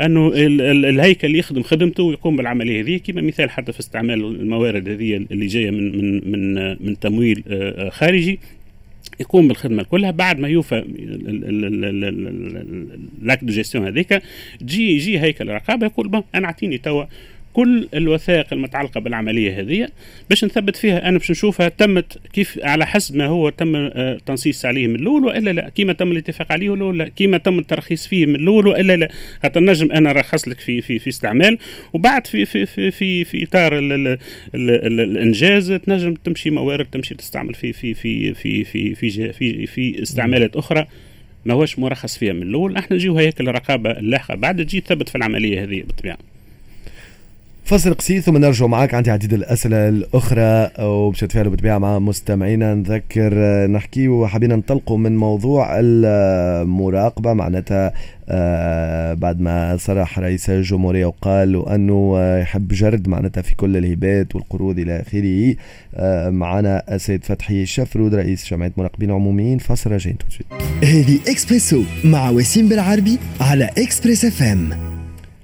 أنه 0.00 0.28
ال 0.28 0.60
ال 0.60 0.86
الهيكل 0.86 1.36
يخدم 1.36 1.62
خدمته 1.62 2.02
ويقوم 2.02 2.36
بالعملية 2.36 2.82
هذه. 2.82 3.00
كما 3.04 3.20
مثال 3.20 3.50
حتى 3.50 3.72
في 3.72 3.80
استعمال 3.80 4.24
الموارد 4.24 4.88
هذه 4.88 5.16
اللي 5.16 5.46
جاية 5.46 5.70
من 5.70 5.98
من 5.98 6.30
من 6.32 6.70
من 6.86 6.98
تمويل 6.98 7.44
آه، 7.48 7.86
آه، 7.86 7.90
خارجي 7.90 8.38
يقوم 9.20 9.48
بالخدمة 9.48 9.82
كلها. 9.82 10.10
بعد 10.10 10.38
ما 10.38 10.48
يوفى 10.48 10.84
l'acte 13.22 13.44
de 13.44 13.52
gestion 13.52 13.86
هذيك 13.86 14.22
تجي 14.60 14.94
يجي 14.94 15.20
هيكل 15.20 15.50
الرقابه 15.50 15.86
يقول 15.86 16.22
أنا 16.34 16.46
أعطيني 16.46 16.78
توا 16.78 17.04
كل 17.52 17.88
الوثائق 17.94 18.46
المتعلقة 18.52 19.00
بالعملية 19.00 19.60
هذه 19.60 19.88
باش 20.30 20.44
نثبت 20.44 20.76
فيها 20.76 21.08
أنا 21.08 21.18
باش 21.18 21.30
نشوفها 21.30 21.68
تمت 21.68 22.18
كيف 22.32 22.58
على 22.62 22.86
حسب 22.86 23.16
ما 23.16 23.26
هو 23.26 23.48
تم 23.48 23.76
آه، 23.76 24.18
تنصيص 24.26 24.64
عليه 24.64 24.86
من 24.86 24.94
الأول 24.94 25.24
وإلا 25.24 25.50
لا. 25.50 25.68
كيما 25.68 25.92
تم 25.92 26.12
الاتفاق 26.12 26.52
عليه 26.52 26.70
ولا 26.70 26.92
لا. 26.92 27.08
كيما 27.08 27.38
تم 27.38 27.58
الترخيص 27.58 28.06
فيه 28.06 28.26
من 28.26 28.34
الأول 28.34 28.66
وإلا 28.66 28.96
لا. 28.96 29.08
حتى 29.42 29.60
نجم 29.60 29.92
أنا 29.92 30.12
نرخص 30.12 30.48
لك 30.48 30.60
في 30.60 30.80
في 30.80 30.98
في 30.98 31.10
استعمال. 31.10 31.58
وبعد 31.92 32.26
في 32.26 32.44
في 32.44 32.66
في 32.66 32.90
في, 32.90 33.24
في 33.24 33.44
إطار 33.44 33.78
ال 33.78 33.92
ال 33.92 34.18
ال 34.54 35.00
الإنجاز 35.00 35.72
تنجم 35.72 36.14
تمشي 36.14 36.50
موارد 36.50 36.86
تمشي 36.92 37.14
تستعمل 37.14 37.54
في 37.54 37.72
في 37.72 37.94
في 37.94 38.34
في 38.34 38.64
في 38.64 38.94
في 38.94 39.32
في, 39.32 39.66
في 39.66 40.02
استعمالات 40.02 40.56
أخرى 40.56 40.86
ما 41.44 41.54
هوش 41.54 41.78
مرخص 41.78 42.18
فيها 42.18 42.32
من 42.32 42.42
الأول. 42.42 42.76
إحنا 42.76 42.96
نجيو 42.96 43.18
هيك 43.18 43.40
الرقابة 43.40 43.90
اللاحقة. 43.90 44.34
بعد 44.34 44.64
تجي 44.64 44.80
تثبت 44.80 45.08
في 45.08 45.14
العملية 45.14 45.62
هذه 45.62 45.82
بالطبيعة. 45.82 46.29
فصل 47.70 47.94
قصير 47.94 48.20
ثم 48.20 48.36
نرجع 48.36 48.66
معك 48.66 48.94
عندي 48.94 49.10
عديد 49.10 49.32
الأسئلة 49.32 49.88
الأخرى 49.88 50.70
وباش 50.78 51.24
نتفاعلوا 51.24 51.50
بالطبيعه 51.50 51.78
مع 51.78 51.98
مستمعينا. 51.98 52.74
نذكر 52.74 53.34
نحكي 53.66 54.08
وحابين 54.08 54.52
ننطلقوا 54.52 54.98
من 54.98 55.16
موضوع 55.16 55.68
المراقبة. 55.80 57.32
معناتها 57.32 57.92
آه، 58.28 59.14
بعد 59.14 59.40
ما 59.40 59.76
صرح 59.76 60.18
رئيس 60.18 60.50
الجمهورية 60.50 61.06
وقال 61.06 61.68
أنه 61.68 62.20
يحب 62.38 62.68
جرد 62.68 63.08
معناتها 63.08 63.42
في 63.42 63.54
كل 63.54 63.76
الهبات 63.76 64.34
والقروض 64.34 64.78
إلى 64.78 65.00
آخره. 65.00 65.54
آه، 65.94 66.30
معنا 66.30 66.94
السيد 66.94 67.24
فتحي 67.24 67.62
الشفرود 67.62 68.14
رئيس 68.14 68.50
جمعية 68.50 68.72
مراقبين 68.76 69.10
عموميين. 69.10 69.58
فاصل 69.58 69.90
راجعين. 69.90 70.16
هذه 70.84 71.18
إكسبريسو 71.28 71.82
مع 72.04 72.30
وسيم 72.30 72.68
بالعربي 72.68 73.18
على 73.40 73.64
Express 73.64 74.24
FM. 74.24 74.99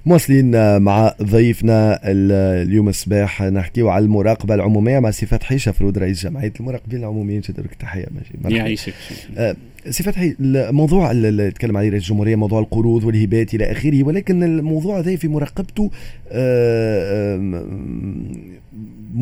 مواصلين 0.07 0.77
مع 0.81 1.13
ضيفنا 1.23 1.99
اليوم 2.03 2.89
الصباح. 2.89 3.43
نحكيو 3.43 3.89
على 3.89 4.05
المراقبة 4.05 4.55
العمومية 4.55 4.99
مع 4.99 5.11
سي 5.11 5.25
فتحي 5.25 5.57
شفرود 5.57 5.97
رئيس 5.97 6.23
جمعية 6.23 6.53
المراقبين 6.59 6.99
العموميين. 6.99 7.41
شكرا 7.41 7.65
تحية 7.79 8.05
ماشي. 8.11 8.57
يعيشك. 8.57 8.93
آه 9.37 9.55
سي 9.89 10.03
فتحي 10.03 10.35
الموضوع 10.39 11.11
اللي 11.11 11.51
تكلم 11.51 11.77
عليه 11.77 11.89
رئيس 11.89 12.03
الجمهورية 12.03 12.35
موضوع 12.35 12.59
القروض 12.59 13.03
والهبات 13.03 13.53
إلى 13.53 13.71
آخره 13.71 14.03
ولكن 14.03 14.43
الموضوع 14.43 14.99
هذا 14.99 15.15
في 15.15 15.27
مراقبته 15.27 15.91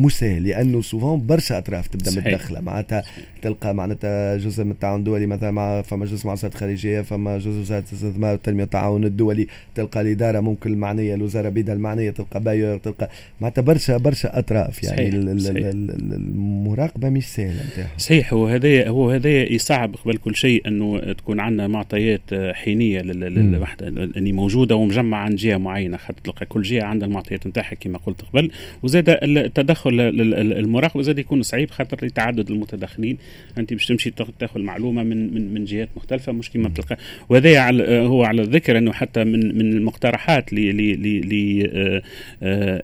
سهل 0.08 0.48
لأنه 0.48 0.82
سوفون 0.82 1.26
برشا 1.26 1.58
أطراف 1.58 1.86
تبدأ. 1.86 2.10
متدخلة. 2.10 2.60
معناتها 2.60 3.02
تلقى 3.42 3.74
معناتها 3.74 4.36
جزء 4.36 4.64
من 4.64 4.70
التعاون 4.70 4.98
الدولي 4.98 5.26
مثلا 5.26 5.50
مع 5.50 5.82
فما 5.82 6.06
جزء 6.06 6.26
مع 6.26 6.32
وزارة 6.32 6.52
الخارجية 6.52 7.00
فما 7.00 7.38
جزء 7.38 7.60
وزارة 7.60 7.84
الاستثمار 7.92 8.32
والتنميه 8.32 8.62
والتعاون 8.62 9.04
الدولي. 9.04 9.46
تلقى 9.74 10.00
الإدارة 10.00 10.40
ممكن 10.40 10.72
المعنية 10.72 11.14
الوزارة 11.14 11.48
بيدها 11.48 11.74
المعنية 11.74 12.10
تلقى 12.10 12.40
باير 12.40 12.78
تلقى 12.78 13.10
معناتها 13.40 13.62
برشا 13.62 13.96
برشا 13.96 14.38
أطراف. 14.38 14.84
يعني. 14.84 15.08
المراقبة 15.08 17.08
مش 17.08 17.26
سهلة 17.26 17.60
نتاعها. 17.72 17.98
صحيح 17.98 18.32
هو 18.32 18.46
هذايا 18.46 18.88
هو 18.88 19.10
هذايا 19.10 19.52
يصعب 19.52 19.96
قبل 19.96 20.16
كل 20.16 20.36
شيء 20.36 20.68
إنه 20.68 21.12
تكون 21.12 21.40
عندنا 21.40 21.68
معطيات 21.68 22.34
حينية 22.34 23.00
للوحدة. 23.00 23.88
اللي 23.88 24.32
موجودة 24.32 24.76
ومجمعة 24.76 25.20
عن 25.20 25.34
جهة 25.34 25.56
معينة 25.56 25.96
خاطر 25.96 26.20
تلقى 26.24 26.46
كل 26.46 26.62
جهة 26.62 26.84
عندها 26.84 27.08
المعطيات 27.08 27.46
نتاعها 27.46 27.74
كما 27.74 27.98
قلت 27.98 28.22
قبل. 28.22 28.50
وزاد 28.82 29.04
التدخل 29.08 29.85
المراقبة 29.90 31.02
زاد 31.02 31.18
يكون 31.18 31.42
صعيب 31.42 31.70
خاطر 31.70 32.06
لتعدد 32.06 32.50
المتدخلين 32.50 33.18
أنت 33.58 33.72
باش 33.72 33.86
تمشي 33.86 34.12
تاخذ 34.38 34.60
معلومة 34.60 35.02
من 35.02 35.34
من 35.34 35.54
من 35.54 35.64
جهات 35.64 35.88
مختلفة 35.96 36.32
مش 36.32 36.50
كما 36.50 36.68
بتلقى. 36.68 36.96
وهذا 37.28 37.70
هو 38.02 38.24
على 38.24 38.42
الذكر 38.42 38.78
أنه 38.78 38.92
حتى 38.92 39.24
من 39.24 39.58
من 39.58 39.72
المقترحات 39.72 40.52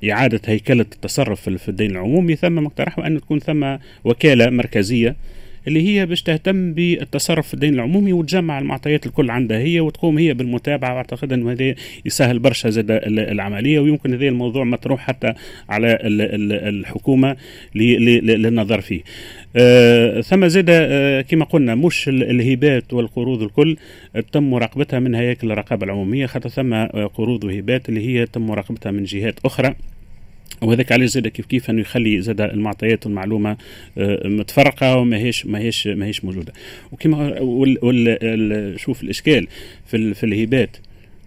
لاعاده 0.03 0.41
هيكلة 0.47 0.87
التصرف 0.93 1.49
في 1.49 1.69
الدين 1.69 1.91
العمومي 1.91 2.37
ثم 2.37 2.55
مقترح 2.55 2.99
انه 2.99 3.21
تكون 3.21 3.39
ثم 3.39 3.77
وكالة 4.05 4.51
مركزية. 4.51 5.17
اللي 5.69 5.89
هي 5.89 6.07
باش 6.07 6.23
تهتم 6.23 6.73
بالتصرف 6.73 7.49
في 7.49 7.55
الدين 7.55 7.75
العمومي 7.75 8.13
وتجمع 8.13 8.59
المعطيات 8.59 9.07
الكل 9.07 9.31
عندها 9.31 9.59
هي 9.59 9.81
وتقوم 9.81 10.19
هي 10.19 10.35
بالمتابعة 10.35 10.95
واعتقد 10.95 11.33
أنه 11.33 11.53
هذا 11.53 11.75
يسهل 12.05 12.39
برشا 12.39 12.71
زاد 12.71 12.91
العملية 13.07 13.81
ويمكن 13.81 14.15
هذا 14.15 14.29
الموضوع 14.29 14.65
مطروح 14.65 15.01
حتى 15.01 15.35
على 15.69 15.99
الحكومة 16.03 17.37
للنظر 17.75 18.81
فيه. 18.81 19.01
آه 19.57 20.21
ثم 20.21 20.47
زاد 20.47 20.67
آه 20.71 21.21
كما 21.21 21.45
قلنا 21.45 21.75
مش 21.75 22.09
الهبات 22.09 22.93
والقروض 22.93 23.43
الكل 23.43 23.77
تم 24.33 24.51
مراقبتها 24.51 25.01
من 25.01 25.15
هياكل 25.15 25.53
الرقابة 25.53 25.85
العمومية 25.85 26.27
خاطر 26.27 26.49
ثم 26.49 26.75
قروض 27.07 27.45
وهبات 27.45 27.89
اللي 27.89 28.09
هي 28.09 28.27
تم 28.27 28.47
مراقبتها 28.47 28.93
من 28.93 29.05
جهات 29.05 29.35
أخرى 29.45 29.75
وهذاك 30.61 30.93
علاش 30.93 31.09
زاد 31.09 31.29
كيف 31.29 31.47
كيف 31.47 31.71
أنه 31.71 31.81
يخلي 31.81 32.21
زاد 32.21 32.41
المعطيات 32.41 33.07
والمعلومة 33.07 33.57
آه، 33.99 34.29
متفرقة 34.29 34.97
وما 34.97 35.17
هيش 35.17 35.47
ما 35.47 35.59
هيش 35.59 35.87
ما 35.87 36.07
هيش 36.07 36.25
موجوده 36.25 36.53
وكما 36.93 37.39
شوف 38.77 39.03
الإشكال 39.03 39.47
في 39.87 40.15
في 40.15 40.27
الهبات. 40.27 40.77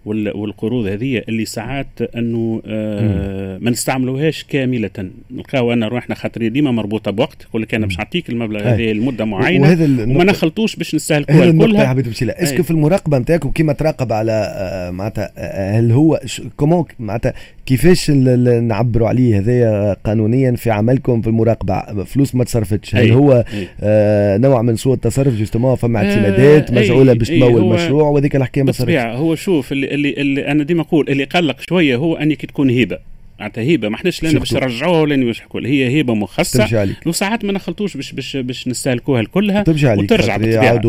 والقروض 0.06 0.86
هذه 0.86 1.22
اللي 1.28 1.44
ساعات 1.44 1.86
أنه 2.16 2.62
آه 2.66 3.58
ما 3.58 3.70
نستعملوهاش 3.70 4.44
كاملة. 4.44 4.90
نلقاو 5.30 5.72
انا 5.72 5.88
روحنا 5.88 6.14
خاطر 6.14 6.48
ديما 6.48 6.70
مربوطة 6.70 7.10
بوقت 7.10 7.42
يقول 7.42 7.62
لك 7.62 7.74
أنا 7.74 7.86
باش 7.86 7.98
نعطيك 7.98 8.30
المبلغ 8.30 8.62
هذا 8.62 8.92
لمدة 8.92 9.24
معينة 9.24 9.62
وهذا 9.62 10.04
وما 10.04 10.24
نخلطوش 10.24 10.76
باش 10.76 10.94
نستهلكوها 10.94 11.52
كلها. 11.52 11.86
حبيت 11.86 12.22
اسكو 12.22 12.62
في 12.62 12.70
المراقبة 12.70 13.18
نتاعكم 13.18 13.50
كيما 13.50 13.72
تراقب 13.72 14.12
على 14.12 14.32
آه 14.32 14.90
معناتها 14.90 15.32
آه، 15.38 15.78
هل 15.78 15.92
هو 15.92 16.20
comment 16.56 16.84
معناتها 16.98 17.34
كيفاش 17.66 18.10
نعبروا 18.10 19.08
عليه 19.08 19.38
هذايا 19.38 19.92
قانونيا 20.04 20.52
في 20.52 20.70
عملكم 20.70 21.22
في 21.22 21.28
المراقبة؟ 21.28 22.04
فلوس 22.04 22.34
ما 22.34 22.44
تصرفتش. 22.44 22.96
هل 22.96 23.12
هو 23.12 23.44
آه 23.80 24.36
نوع 24.36 24.62
من 24.62 24.76
سوء 24.76 24.94
التصرف 24.94 25.34
justement 25.34 25.74
فما 25.74 25.98
اعتمادات 25.98 26.72
مسؤوله 26.72 27.12
باش 27.12 27.28
تمول 27.28 27.62
المشروع 27.62 28.08
وهذيك 28.08 28.36
الحكاية 28.36 28.64
ما 28.64 28.72
هو 29.12 29.34
شوف 29.34 29.72
اللي, 29.72 29.94
اللي, 29.96 30.10
اللي 30.12 30.46
أنا 30.46 30.64
ديما 30.64 30.80
نقول 30.82 31.08
اللي 31.08 31.24
قلق 31.24 31.60
شوية 31.68 31.96
هو 31.96 32.16
انك 32.16 32.46
تكون 32.46 32.70
هبه 32.70 32.98
معناتها 33.40 33.62
هبة 33.62 33.88
ما 33.88 33.96
احناش 33.96 34.22
لأن 34.22 34.32
باش 34.38 34.52
نرجعوها 34.54 35.00
ولا 35.00 35.16
باش 35.16 35.40
نحكوا 35.40 35.60
هي 35.60 35.88
هبة 35.88 36.14
مخصصة. 36.14 36.64
وساعات 37.06 37.44
ما 37.44 37.52
نخلطوش 37.52 37.96
باش 37.96 38.12
باش 38.12 38.36
باش 38.36 38.68
نستهلكوها 38.68 39.24
كلها 39.24 39.64
وترجع 39.98 40.36
بالطبيعة. 40.36 40.80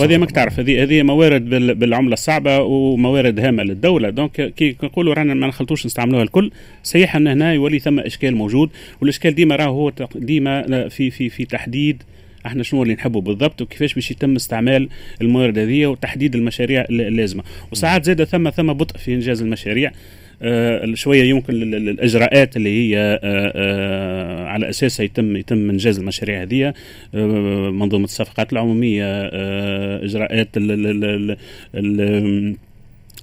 وهذه 0.00 0.16
ماك 0.18 0.30
تعرف 0.30 0.60
هذه 0.60 0.82
هذه 0.82 1.02
موارد 1.02 1.48
بالعملة 1.78 2.12
الصعبة 2.12 2.60
وموارد 2.60 3.40
هامة 3.40 3.62
للدولة. 3.62 4.10
donc 4.10 4.54
كي 4.54 4.76
نقولوا 4.82 5.14
رانا 5.14 5.34
ما 5.34 5.46
نخلطوش 5.46 5.86
نستعملوها 5.86 6.22
الكل 6.22 6.50
صحيح 6.84 7.16
ان 7.16 7.26
هنا 7.26 7.52
يولي 7.52 7.78
ثم 7.78 8.00
إشكال 8.00 8.36
موجود 8.36 8.70
والإشكال 9.00 9.34
ديما 9.34 9.56
راه 9.56 9.66
هو 9.66 9.92
ديما 10.14 10.88
في 10.88 11.10
في 11.10 11.28
في 11.28 11.44
تحديد 11.44 12.02
إحنا 12.46 12.62
شنو 12.62 12.82
اللي 12.82 12.94
نحبه 12.94 13.20
بالضبط 13.20 13.62
وكيفاش 13.62 13.94
باش 13.94 14.10
يتم 14.10 14.36
استعمال 14.36 14.88
الموارد 15.20 15.58
هذه 15.58 15.86
وتحديد 15.86 16.34
المشاريع 16.34 16.86
اللازمة. 16.90 17.42
وساعات 17.72 18.04
زاد 18.04 18.24
ثم 18.24 18.50
ثم 18.50 18.72
بطء 18.72 18.96
في 18.98 19.14
إنجاز 19.14 19.42
المشاريع. 19.42 19.92
آه 20.42 20.94
شوية 20.94 21.24
يمكن 21.24 21.54
الإجراءات 21.74 22.56
اللي 22.56 22.70
هي 22.70 22.98
آه 22.98 23.18
آه 23.24 24.46
على 24.46 24.68
اساسها 24.68 25.04
يتم 25.04 25.36
يتم 25.36 25.70
إنجاز 25.70 25.98
المشاريع 25.98 26.42
هذه 26.42 26.74
آه، 27.14 27.70
منظومة 27.70 28.04
الصفقات 28.04 28.52
العمومية 28.52 29.04
آه، 29.06 30.04
إجراءات 30.04 30.56
ال 30.56 30.70
ال 30.70 31.04
ال 31.04 31.36
كيفاش 31.74 32.56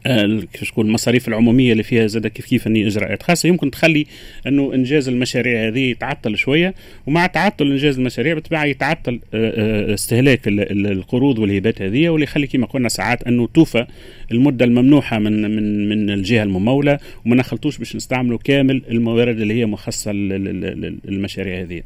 نقول 0.08 0.86
المصاريف 0.86 1.28
العمومية 1.28 1.72
اللي 1.72 1.84
فيها 1.84 2.08
زاد 2.08 2.28
كيف 2.28 2.46
كيف 2.46 2.68
أني 2.68 2.88
إجراءات 2.88 3.24
خاصة 3.24 3.50
يمكن 3.50 3.72
تخلي 3.72 4.06
إنه 4.48 4.74
إنجاز 4.74 5.10
المشاريع 5.10 5.68
هذه 5.68 5.80
يتعطل 5.80 6.38
شوية 6.38 6.74
ومع 7.08 7.28
تعطل 7.28 7.72
إنجاز 7.72 7.98
المشاريع 7.98 8.34
بالطبيعة 8.34 8.66
يتعطل 8.66 9.20
استهلاك 9.34 10.42
القروض 10.48 11.40
والهبات 11.40 11.82
هذه 11.82 12.10
واللي 12.10 12.24
يخلي 12.24 12.48
كما 12.48 12.66
قلنا 12.66 12.90
ساعات 12.90 13.24
إنه 13.24 13.48
توفى 13.48 13.86
المدة 14.32 14.66
الممنوحة 14.66 15.20
من 15.20 15.42
من 15.42 15.90
من 15.90 16.10
الجهة 16.10 16.44
الممولة 16.44 17.00
وما 17.26 17.36
نخلطوش 17.36 17.78
باش 17.78 17.96
نستعملوا 17.96 18.38
كامل 18.38 18.82
الموارد 18.90 19.40
اللي 19.40 19.54
هي 19.54 19.66
مخصصة 19.66 20.12
للمشاريع 20.12 21.62
هذه. 21.62 21.84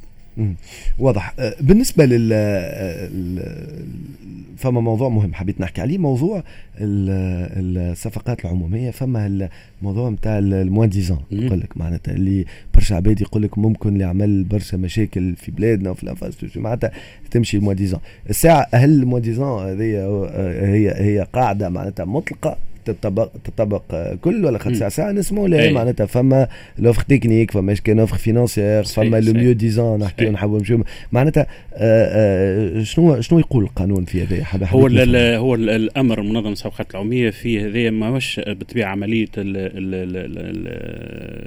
واضح. 1.00 1.34
أه، 1.40 1.56
بالنسبة 1.62 2.06
لل 2.06 2.30
أه، 2.34 3.10
فما 4.58 4.82
موضوع 4.82 5.10
مهم 5.10 5.34
حبيت 5.34 5.62
نحكي 5.62 5.82
عليه 5.82 5.98
موضوع 5.98 6.44
الصفقات 6.78 8.46
العمومية. 8.46 8.92
فما 8.92 9.50
الموضوع 9.82 10.10
نتاع 10.10 10.38
ال 10.38 10.47
moins 10.47 10.90
disant 10.90 11.20
نقول 11.32 11.60
لك 11.60 11.78
معناتها 11.78 12.14
اللي 12.14 12.46
برشا 12.74 12.96
عباد 12.96 13.22
يقول 13.22 13.44
لك 13.44 13.58
ممكن 13.58 13.90
اللي 13.90 14.04
عمل 14.04 14.44
برشا 14.44 14.76
مشاكل 14.78 15.36
في 15.36 15.52
بلادنا 15.52 15.90
وفي 15.90 16.04
ال 16.04 16.08
infrastructure 16.08 16.64
معناتها 16.64 16.92
تمشي 17.32 17.58
ال 17.58 17.61
moins 17.61 17.76
disant 17.76 18.00
الساعة 18.30 18.68
هل 18.74 18.90
ال 18.90 18.95
moins 18.95 19.22
disant 19.22 19.64
هذه 19.64 19.84
هي 20.62 20.94
هي 20.96 21.28
قاعدة 21.34 21.70
معناتها 21.70 22.06
مطلقة؟ 22.06 22.58
تطبق 22.86 23.30
تطبق 23.44 24.14
كل 24.22 24.46
ولا 24.46 24.58
خد 24.58 24.74
ساعة؟ 24.74 24.90
ساعة 24.90 25.12
نسمو 25.12 25.48
لا 25.48 25.72
معناتها 25.72 26.06
فما 26.06 26.48
l'offre 26.80 27.02
technique 27.02 27.52
فما 27.52 27.74
كان 27.74 28.00
offre 28.00 28.18
financière 28.18 28.84
فما 28.84 29.20
le 29.20 29.34
mieux 29.34 29.54
disant 29.54 30.00
نحكيو 30.00 30.32
نحبوا 30.32 30.58
نمشيو. 30.60 30.84
معناتها 31.12 31.48
آه، 31.74 32.80
آه، 32.80 32.84
شنو 32.84 33.22
شنو 33.22 33.40
يقول 33.40 33.64
القانون 33.64 34.06
في 34.06 34.24
هذا 34.24 34.68
هو 34.68 34.88
هو 35.38 35.56
الأمر 35.56 36.22
منظم 36.22 36.52
الصفقات 36.52 36.92
العموميه 36.92 37.30
في 37.30 37.60
هذا 37.60 37.90
ماهوش 37.90 38.40
بالطبيعه 38.40 38.90
عملية 38.90 39.28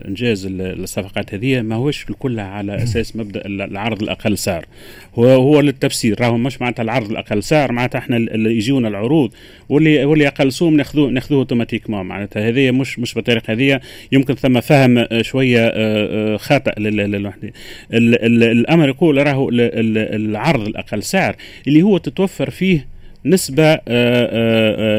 إنجاز 0.08 0.46
الصفقات 0.50 1.34
هذه 1.34 1.62
ماهوش 1.62 2.10
الكل 2.10 2.40
على 2.40 2.82
أساس 2.82 3.16
مبدأ 3.16 3.46
العرض 3.46 4.02
الأقل 4.02 4.38
سعر. 4.38 4.66
هو 5.14 5.24
هو 5.24 5.60
للتفسير 5.60 6.20
راهو 6.20 6.36
مش 6.36 6.60
معناتها 6.60 6.82
العرض 6.82 7.10
الأقل 7.10 7.42
سعر 7.42 7.72
معناتها 7.72 7.98
إحنا 7.98 8.16
اللي 8.16 8.56
يجيونا 8.56 8.88
العروض 8.88 9.32
واللي 9.68 10.04
واللي 10.04 10.26
أقل 10.28 10.52
سوم 10.52 10.76
ناخذوه 10.76 11.10
ناخذوه 11.26 11.38
automatiquement 11.38 12.06
معناتها. 12.06 12.48
هذه 12.48 12.70
مش 12.70 12.98
مش 12.98 13.14
بالطريقة 13.14 13.52
هذه 13.52 13.80
يمكن 14.12 14.34
ثم 14.34 14.60
فهم 14.60 14.98
آه، 14.98 15.22
شوية 15.22 15.66
آه، 15.66 15.72
آه، 15.74 16.36
خاطئ 16.36 16.80
للوحدة. 16.80 17.52
الأمر 17.92 18.88
يقول 18.88 19.26
راهو 19.26 19.48
العرض 19.52 20.66
الأقل 20.66 21.02
سعر 21.02 21.36
اللي 21.66 21.82
هو 21.82 21.98
تتوفر 21.98 22.50
فيه 22.50 22.86
نسبة 23.24 23.74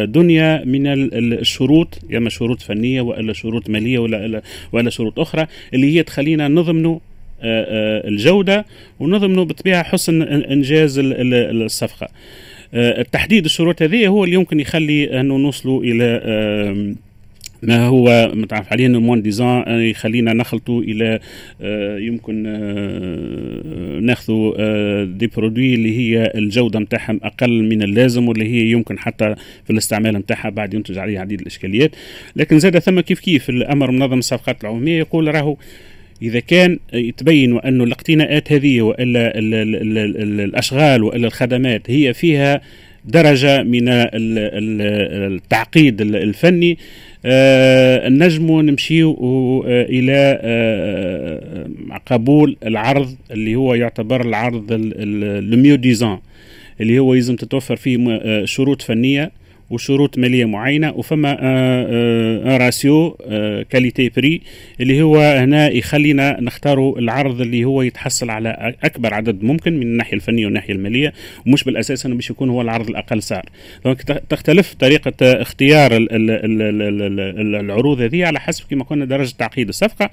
دنيا 0.05 0.63
من 0.65 0.87
الشروط 1.13 1.99
يا 2.09 2.29
شروط 2.29 2.61
فنية 2.61 3.01
وإلا 3.01 3.33
شروط 3.33 3.69
مالية 3.69 3.99
ولا 3.99 4.41
ولا 4.71 4.89
شروط 4.89 5.19
أخرى 5.19 5.47
اللي 5.73 5.95
هي 5.95 6.03
تخلينا 6.03 6.47
نضمنوا 6.47 6.99
الجودة 7.43 8.65
ونضمنوا 8.99 9.45
بالطبيعة 9.45 9.83
حسن 9.83 10.21
إنجاز 10.21 10.99
الصفقة. 10.99 12.07
التحديد 12.73 13.45
الشروط 13.45 13.81
هذه 13.81 14.07
هو 14.07 14.23
اللي 14.23 14.35
يمكن 14.35 14.59
يخلي 14.59 15.19
أنه 15.19 15.37
نوصلوا 15.37 15.83
إلى 15.83 16.97
ما 17.63 17.85
هو 17.85 18.31
متعرف 18.33 18.71
عليه 18.71 18.85
إنه 18.85 18.99
moins 18.99 19.21
disant 19.21 19.63
يخلينا 19.67 20.33
نخلطوا 20.33 20.81
إلى 20.81 21.19
آه، 21.61 21.97
يمكن 21.97 22.43
آه، 22.47 23.99
ناخذوا 23.99 25.03
des 25.03 25.27
produits 25.27 25.73
اللي 25.73 25.97
هي 25.97 26.31
الجودة 26.35 26.79
نتاعهم 26.79 27.19
أقل 27.23 27.63
من 27.63 27.83
اللازم 27.83 28.27
واللي 28.27 28.45
هي 28.45 28.71
يمكن 28.71 28.99
حتى 28.99 29.35
في 29.65 29.73
الاستعمال 29.73 30.13
نتاعها 30.13 30.49
بعد 30.49 30.73
ينتج 30.73 30.97
عليها 30.97 31.21
عديد 31.21 31.41
الإشكاليات. 31.41 31.91
لكن 32.35 32.59
زاد 32.59 32.79
ثم 32.79 32.99
كيف 32.99 33.19
كيف 33.19 33.49
الأمر 33.49 33.91
منظم 33.91 34.19
الصفقات 34.19 34.63
العمومية؟ 34.63 34.99
يقول 34.99 35.35
راهو 35.35 35.57
إذا 36.21 36.39
كان 36.39 36.79
يتبين 36.93 37.59
انه 37.59 37.83
الاقتناءات 37.83 38.51
هذه 38.51 38.81
وإلا 38.81 39.31
الأشغال 40.43 41.03
وإلا 41.03 41.27
الخدمات 41.27 41.91
هي 41.91 42.13
فيها 42.13 42.61
درجة 43.05 43.63
من 43.63 43.83
التعقيد 45.33 46.01
الفني 46.01 46.77
آه 47.25 48.09
نجموا 48.09 48.61
نمشيو 48.61 49.11
آه 49.67 49.83
إلى 49.89 50.39
آه 50.41 51.67
قبول 52.05 52.57
العرض 52.65 53.15
اللي 53.31 53.55
هو 53.55 53.73
يعتبر 53.73 54.21
العرض 54.21 54.65
ال 54.71 54.89
mieux 54.89 55.75
disant 55.75 56.17
اللي 56.81 56.99
هو 56.99 57.13
يلزم 57.13 57.35
تتوفر 57.35 57.75
فيه 57.75 58.45
شروط 58.45 58.81
فنية. 58.81 59.31
وشروط 59.69 60.17
مالية 60.17 60.45
معينة 60.45 60.91
وفما 60.91 61.31
un 61.31 61.37
آه، 61.41 62.55
آه، 62.55 62.57
ratio 62.57 63.17
qualité 63.69 64.09
prix 64.09 64.41
اللي 64.81 65.01
هو 65.01 65.17
هنا 65.17 65.69
يخلينا 65.69 66.41
نختاروا 66.41 66.99
العرض 66.99 67.41
اللي 67.41 67.65
هو 67.65 67.81
يتحصل 67.81 68.29
على 68.29 68.73
أكبر 68.83 69.13
عدد 69.13 69.43
ممكن 69.43 69.73
من 69.73 69.81
الناحية 69.81 70.13
الفنية 70.13 70.45
والناحية 70.45 70.73
المالية 70.73 71.13
ومش 71.47 71.63
بالأساس 71.63 72.05
إنه 72.05 72.15
باش 72.15 72.29
يكون 72.29 72.49
هو 72.49 72.61
العرض 72.61 72.89
الأقل 72.89 73.23
سعر. 73.23 73.45
تختلف 74.29 74.73
طريقة 74.73 75.41
اختيار 75.41 75.91
العروض 77.61 78.01
هذه 78.01 78.25
على 78.25 78.39
حسب 78.39 78.65
كما 78.69 78.83
قلنا 78.83 79.05
درجة 79.05 79.33
تعقيد 79.37 79.67
الصفقة. 79.67 80.09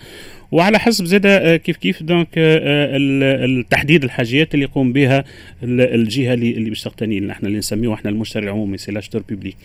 وعلى 0.53 0.79
حسب 0.79 1.05
زاد 1.05 1.27
آه، 1.27 1.57
كيف 1.57 1.77
كيف 1.77 2.03
donc 2.03 2.29
التحديد 2.37 4.05
الحاجيات 4.05 4.55
اللي 4.55 4.65
يقوم 4.65 4.93
بها 4.93 5.25
الجهة 5.63 6.35
اللي 6.35 6.71
باش 6.71 6.83
تقتني 6.83 7.21
نحن 7.21 7.47
اللي 7.47 7.59
نسميه 7.59 7.95
إحنا 7.95 8.11
المشتري 8.11 8.45
العمومي 8.45 8.79
c'est 8.79 8.93
l'acheteur 8.93 9.23
public. 9.29 9.57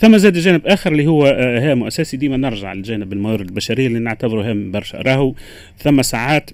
ثم 0.00 0.16
زاد 0.16 0.38
جانب 0.38 0.66
آخر 0.66 0.92
اللي 0.92 1.06
هو 1.06 1.26
آه، 1.26 1.72
هام 1.72 1.84
اساسي 1.84 2.16
ديما 2.16 2.36
نرجع 2.36 2.72
للجانب 2.72 3.12
الموارد 3.12 3.48
البشريه 3.48 3.86
اللي 3.86 3.98
نعتبره 3.98 4.50
هام 4.50 4.70
برشا. 4.70 4.98
راهو 4.98 5.34
ثم 5.78 6.02
ساعات 6.02 6.50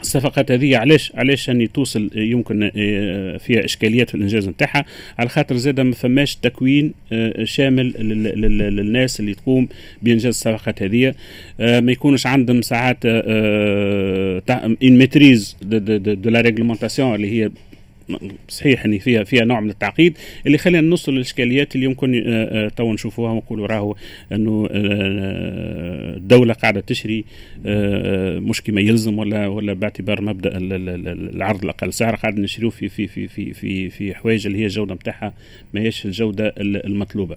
الصفقات 0.00 0.50
هذه 0.50 0.76
علاش؟ 0.76 1.12
علاش 1.14 1.50
أني 1.50 1.66
توصل 1.66 2.10
يمكن 2.14 2.70
آه، 2.76 3.36
فيها 3.36 3.64
إشكاليات 3.64 4.08
في 4.10 4.14
الإنجاز 4.14 4.48
نتاعها؟ 4.48 4.84
على 5.18 5.28
خاطر 5.28 5.56
زاد 5.56 5.80
ما 5.80 5.94
فماش 5.94 6.36
تكوين 6.36 6.92
آه، 7.12 7.44
شامل 7.44 7.86
للناس 8.76 9.20
اللي 9.20 9.34
تقوم 9.34 9.68
بإنجاز 10.02 10.26
الصفقات 10.26 10.82
هذه. 10.82 11.14
ما 11.58 11.92
يكونش 11.92 12.26
عندهم 12.26 12.62
ساعات 12.62 13.06
une 14.82 14.98
maîtrise 14.98 15.56
de 15.62 16.30
la 16.30 16.40
réglementation 16.40 17.14
اللي 17.14 17.30
هي 17.30 17.50
صحيح 18.48 18.84
إن 18.84 18.98
فيها 18.98 19.24
فيها 19.24 19.44
نوع 19.44 19.60
من 19.60 19.70
التعقيد. 19.70 20.18
اللي 20.46 20.58
خلينا 20.58 20.80
نوصل 20.88 21.12
للإشكاليات 21.12 21.74
اللي 21.74 21.86
يمكن 21.86 22.14
آه، 22.26 22.66
آه، 22.66 22.68
تو 22.68 22.92
نشوفوها 22.92 23.32
ونقولوا 23.32 23.66
راهو 23.66 23.96
إنه 24.32 24.68
آه، 24.70 26.16
الدولة 26.16 26.54
قاعدة 26.54 26.80
تشري 26.80 27.24
مش 28.40 28.62
كما 28.62 28.80
يلزم 28.80 29.18
ولا 29.18 29.46
ولا 29.46 29.72
باعتبار 29.72 30.22
مبدأ 30.22 30.50
العرض 30.54 31.64
الأقل. 31.64 31.92
سعر 31.92 32.14
قاعد 32.14 32.38
نشريوه 32.38 32.70
في 32.70 32.88
في 32.88 33.06
في 33.06 33.28
في 33.28 33.54
في 33.54 33.90
في 33.90 34.14
حوايج 34.14 34.46
اللي 34.46 34.58
هي 34.58 34.64
الجودة 34.64 34.94
نتاعها 34.94 35.34
ما 35.74 35.80
هيش 35.80 36.06
الجودة 36.06 36.54
المطلوبة. 36.58 37.36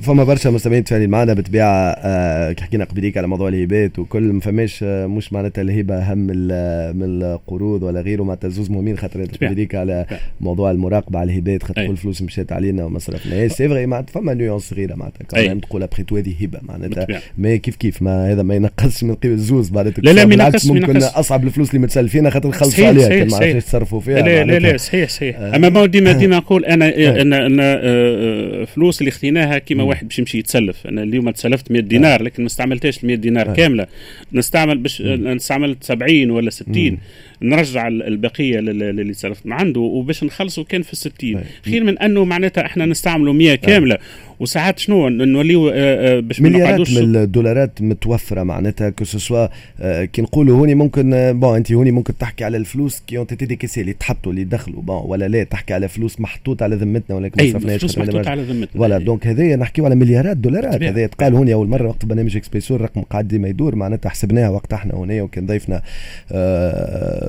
فما 0.00 0.24
برشا 0.24 0.48
مستمعين 0.48 0.84
تفاعلين 0.84 1.10
معنا 1.10 1.32
بالطبيعه 1.34 1.96
آه 1.98 2.54
حكينا 2.60 2.84
قبليك 2.84 3.16
على 3.16 3.26
موضوع 3.26 3.48
الهبات 3.48 3.98
وكل 3.98 4.22
ما 4.22 4.40
فماش 4.40 4.80
آه 4.82 5.06
مش 5.06 5.32
معناتها 5.32 5.62
الهبة 5.62 5.94
أهم 5.94 6.18
من 6.18 7.12
القروض 7.22 7.82
ولا 7.82 8.00
غيره 8.00 8.22
معناتها 8.22 8.48
زوز 8.48 8.70
مهمين 8.70 8.98
خاطر 8.98 9.24
قبليك 9.24 9.74
على 9.74 10.06
موضوع 10.40 10.70
المراقبة 10.70 11.18
على 11.18 11.32
الهبات 11.32 11.62
خاطر 11.62 11.86
كل 11.86 11.90
الفلوس 11.90 12.22
مشات 12.22 12.52
علينا 12.52 12.84
وما 12.84 12.98
صرفناهاش 12.98 13.52
c'est 13.52 13.68
vrai 13.68 13.86
معناتها 13.86 14.12
فما 14.12 14.34
nuance 14.34 14.62
صغيرة 14.62 14.94
معناتها. 14.94 15.54
تقول 15.54 15.82
après 15.82 16.02
tout 16.02 16.16
هذه 16.16 16.34
هبة 16.40 16.58
معناتها. 16.62 17.06
ما 17.38 17.56
كيف 17.56 17.76
كيف؟ 17.76 18.02
ما 18.02 18.32
هذا 18.32 18.42
ما 18.42 18.54
ينقصش 18.54 19.04
من 19.04 19.14
قيمة 19.14 19.34
الزوز 19.34 19.72
معناتها 19.72 20.02
لا 20.02 20.10
لا 20.10 20.26
ما 20.26 20.34
ينقصش 20.34 20.70
ممكن 20.70 20.96
أصعب 20.96 21.44
الفلوس 21.44 21.70
اللي 21.70 21.80
متسلفين 21.82 22.30
خاطر 22.30 22.48
نخلصوا 22.48 22.86
عليها. 22.86 23.08
كان 23.08 23.28
ما 23.28 23.36
عرفناش 23.36 23.64
تصرفوا 23.64 24.00
فيها 24.00 24.20
لا 24.20 24.44
لا 24.44 24.58
لا 24.58 24.76
صحيح 24.76 25.08
صحيح. 25.08 25.36
آه. 25.38 25.56
أما 25.56 25.86
ديما 25.86 26.12
ديما 26.12 26.36
نقول 26.36 26.64
أنا 26.64 26.86
أنا 27.22 27.80
آه، 27.82 28.64
فلوس 28.64 29.00
اللي 29.00 29.10
خذيناها 29.10 29.58
كيما 29.58 29.81
واحد 29.82 30.08
باش 30.08 30.18
يمشي 30.18 30.38
يتسلف. 30.38 30.62
تسلف 30.62 30.86
أنا 30.86 31.02
اليوم 31.02 31.30
تسلفت 31.30 31.70
100 31.72 31.82
دينار 31.82 32.22
لكن 32.22 32.42
ما 32.42 32.46
استعملتش 32.46 33.02
ال 33.02 33.06
100 33.06 33.16
دينار 33.16 33.50
أه. 33.50 33.52
كاملة. 33.52 33.86
نستعمل 34.32 34.78
باش 34.78 35.02
استعملت 35.02 35.84
70 35.84 36.30
ولا 36.30 36.50
60 36.50 36.98
نرجع 37.42 37.88
البقية 37.88 38.58
اللي 38.58 39.12
تسلفت 39.12 39.46
من 39.46 39.52
عنده 39.52 39.80
وباش 39.80 40.24
نخلصوا 40.24 40.64
كان 40.64 40.82
في 40.82 40.96
60 40.96 41.40
خير 41.64 41.84
من 41.84 41.98
أنه 41.98 42.24
معناتها 42.24 42.66
إحنا 42.66 42.86
نستعملوا 42.86 43.32
100 43.32 43.54
كاملة. 43.54 43.98
وساعات 44.42 44.78
شنو؟ 44.78 45.08
نوليو 45.08 45.68
آه، 45.68 45.72
آه، 45.74 46.20
باش 46.20 46.40
مليارات 46.40 46.90
من 46.90 47.16
الدولارات 47.16 47.82
متوفرة 47.82 48.42
معناتها 48.42 48.90
كو 48.90 49.04
سوا 49.04 49.48
آه، 49.80 50.04
كي 50.04 50.22
نقولوا 50.22 50.58
هوني 50.58 50.74
ممكن 50.74 51.32
بون 51.40 51.56
انت 51.56 51.72
هوني 51.72 51.90
ممكن 51.90 52.18
تحكي 52.18 52.44
على 52.44 52.56
الفلوس 52.56 53.02
كي 53.06 53.18
اون 53.18 53.26
تيتي 53.26 53.46
ديكيسي 53.46 53.80
اللي 53.80 53.92
تحطوا 53.92 54.32
اللي 54.32 54.44
دخلوا 54.44 54.82
بون 54.82 55.02
ولا 55.04 55.28
لا 55.28 55.44
تحكي 55.44 55.74
على 55.74 55.88
فلوس 55.88 56.20
محطوط 56.20 56.62
على 56.62 56.76
ذمتنا 56.76 57.16
ولا 57.16 57.30
ما 57.38 57.52
صرفناش 57.52 57.80
فلوس 57.80 57.98
محطوط 57.98 58.28
على 58.28 58.42
ذمتنا. 58.42 58.82
ولا 58.82 58.98
دونك 58.98 59.26
هذايا 59.26 59.56
نحكيو 59.56 59.84
على 59.84 59.94
مليارات 59.94 60.36
دولارات. 60.36 60.82
هذايا 60.82 61.06
تقال 61.06 61.34
هوني 61.34 61.54
أول 61.54 61.68
مرة 61.68 61.88
وقت 61.88 62.04
برنامج 62.04 62.36
اكسبريسو 62.36 62.76
الرقم 62.76 63.00
قاعد 63.00 63.28
ديما 63.28 63.48
يدور 63.48 63.76
معناتها 63.76 64.10
حسبناها 64.10 64.48
وقت 64.48 64.72
إحنا 64.72 64.94
هنا 64.94 65.22
وكان 65.22 65.46
ضيفنا 65.46 65.82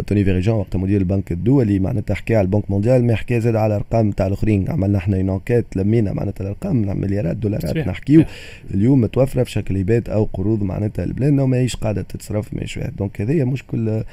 توني 0.07 0.23
فيريجون 0.23 0.55
وقت 0.55 0.75
مدير 0.75 1.01
البنك 1.01 1.31
الدولي 1.31 1.79
معناتها 1.79 2.13
حكى 2.13 2.35
على 2.35 2.45
البنك 2.45 2.71
مونديال 2.71 3.05
ما 3.05 3.15
حكى 3.15 3.39
زاد 3.39 3.55
على 3.55 3.75
ارقام 3.75 4.11
تاع 4.11 4.27
الآخرين. 4.27 4.69
عملنا 4.69 4.97
إحنا 4.97 5.19
انكيت 5.19 5.65
لمينا 5.75 6.13
معناتها 6.13 6.43
الأرقام 6.43 7.02
مليارات 7.03 7.37
دولارات 7.37 7.77
نحكيو. 7.77 8.23
اليوم 8.73 9.01
متوفرة 9.01 9.43
في 9.43 9.51
شكل 9.51 9.77
هبات 9.77 10.09
أو 10.09 10.23
قروض 10.33 10.63
معناتها 10.63 11.05
البلاد 11.05 11.31
ماهيش 11.31 11.75
قاعدة 11.75 12.01
تتصرف 12.01 12.53
ماهيش 12.53 12.77
واحد 12.77 12.95
donc 12.95 13.21
هذايا 13.21 13.45
مشكل 13.45 14.03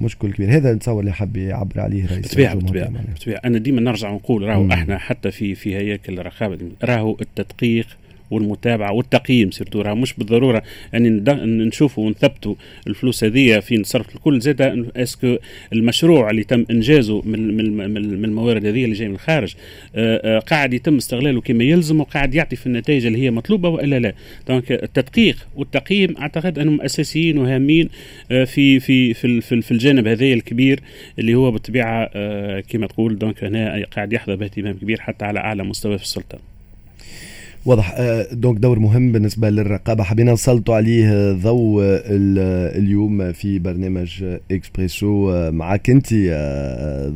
مشكل 0.00 0.32
كبير. 0.32 0.56
هذا 0.56 0.74
نتصور 0.74 1.00
اللي 1.00 1.12
حب 1.12 1.36
يعبر 1.36 1.80
عليه 1.80 2.06
رئيس 2.06 2.18
بالطبيعه 2.18 2.54
بالطبيعه 2.54 2.88
بالطبيعه 2.88 3.40
أنا 3.44 3.58
ديما 3.58 3.80
نرجع 3.80 4.10
ونقول 4.10 4.42
راهو 4.42 4.72
إحنا 4.72 4.98
حتى 4.98 5.30
في 5.30 5.54
في 5.54 5.76
هياكل 5.76 6.18
الرقابه 6.18 6.58
راهو 6.84 7.16
التدقيق 7.20 7.86
والمتابعة 8.32 8.92
والتقييم 8.92 9.50
surtout 9.50 9.80
راه 9.80 9.94
مش 9.94 10.14
بالضرورة 10.14 10.62
أني 10.94 11.10
نشوفوا 11.44 12.06
ونثبتوا 12.06 12.54
الفلوس 12.86 13.24
هذه 13.24 13.58
في 13.58 13.78
نصرف 13.78 14.14
الكل 14.14 14.40
زاد 14.40 14.90
est-ce 14.96 15.23
que 15.23 15.36
المشروع 15.72 16.30
اللي 16.30 16.44
تم 16.44 16.64
انجازه 16.70 17.22
من 17.24 17.76
من 17.76 18.24
الموارد 18.24 18.66
هذه 18.66 18.84
اللي 18.84 18.94
جاي 18.94 19.08
من 19.08 19.14
الخارج 19.14 19.54
آه، 19.96 20.36
آه، 20.36 20.38
قاعد 20.38 20.74
يتم 20.74 20.96
استغلاله 20.96 21.40
كما 21.40 21.64
يلزم 21.64 22.00
وقاعد 22.00 22.34
يعطي 22.34 22.56
في 22.56 22.66
النتائج 22.66 23.06
اللي 23.06 23.18
هي 23.18 23.30
مطلوبة 23.30 23.68
وإلا 23.68 23.98
لا. 23.98 24.14
donc 24.48 24.72
التدقيق 24.72 25.36
والتقييم 25.56 26.16
أعتقد 26.16 26.58
أنهم 26.58 26.80
أساسيين 26.80 27.38
وهامين 27.38 27.88
آه، 28.30 28.44
في 28.44 28.80
في 28.80 29.14
في 29.14 29.40
في 29.40 29.70
الجانب 29.70 30.06
هذا 30.06 30.24
الكبير 30.24 30.80
اللي 31.18 31.34
هو 31.34 31.50
بالطبيعة 31.50 32.10
كما 32.60 32.86
تقول 32.86 33.18
donc 33.18 33.44
هنا 33.44 33.84
قاعد 33.84 34.12
يحظى 34.12 34.36
باهتمام 34.36 34.74
كبير 34.74 35.00
حتى 35.00 35.24
على 35.24 35.40
أعلى 35.40 35.64
مستوى 35.64 35.98
في 35.98 36.04
السلطة. 36.04 36.51
واضح 37.66 37.94
donc 38.32 38.58
دور 38.58 38.78
مهم 38.78 39.12
بالنسبة 39.12 39.50
للرقابة. 39.50 40.02
حبينا 40.04 40.32
نسلطوا 40.32 40.74
عليه 40.74 41.32
ضوء 41.32 41.82
اليوم 42.78 43.32
في 43.32 43.58
برنامج 43.58 44.24
إكسبريسو. 44.50 45.50
معك 45.50 45.90
أنت 45.90 46.08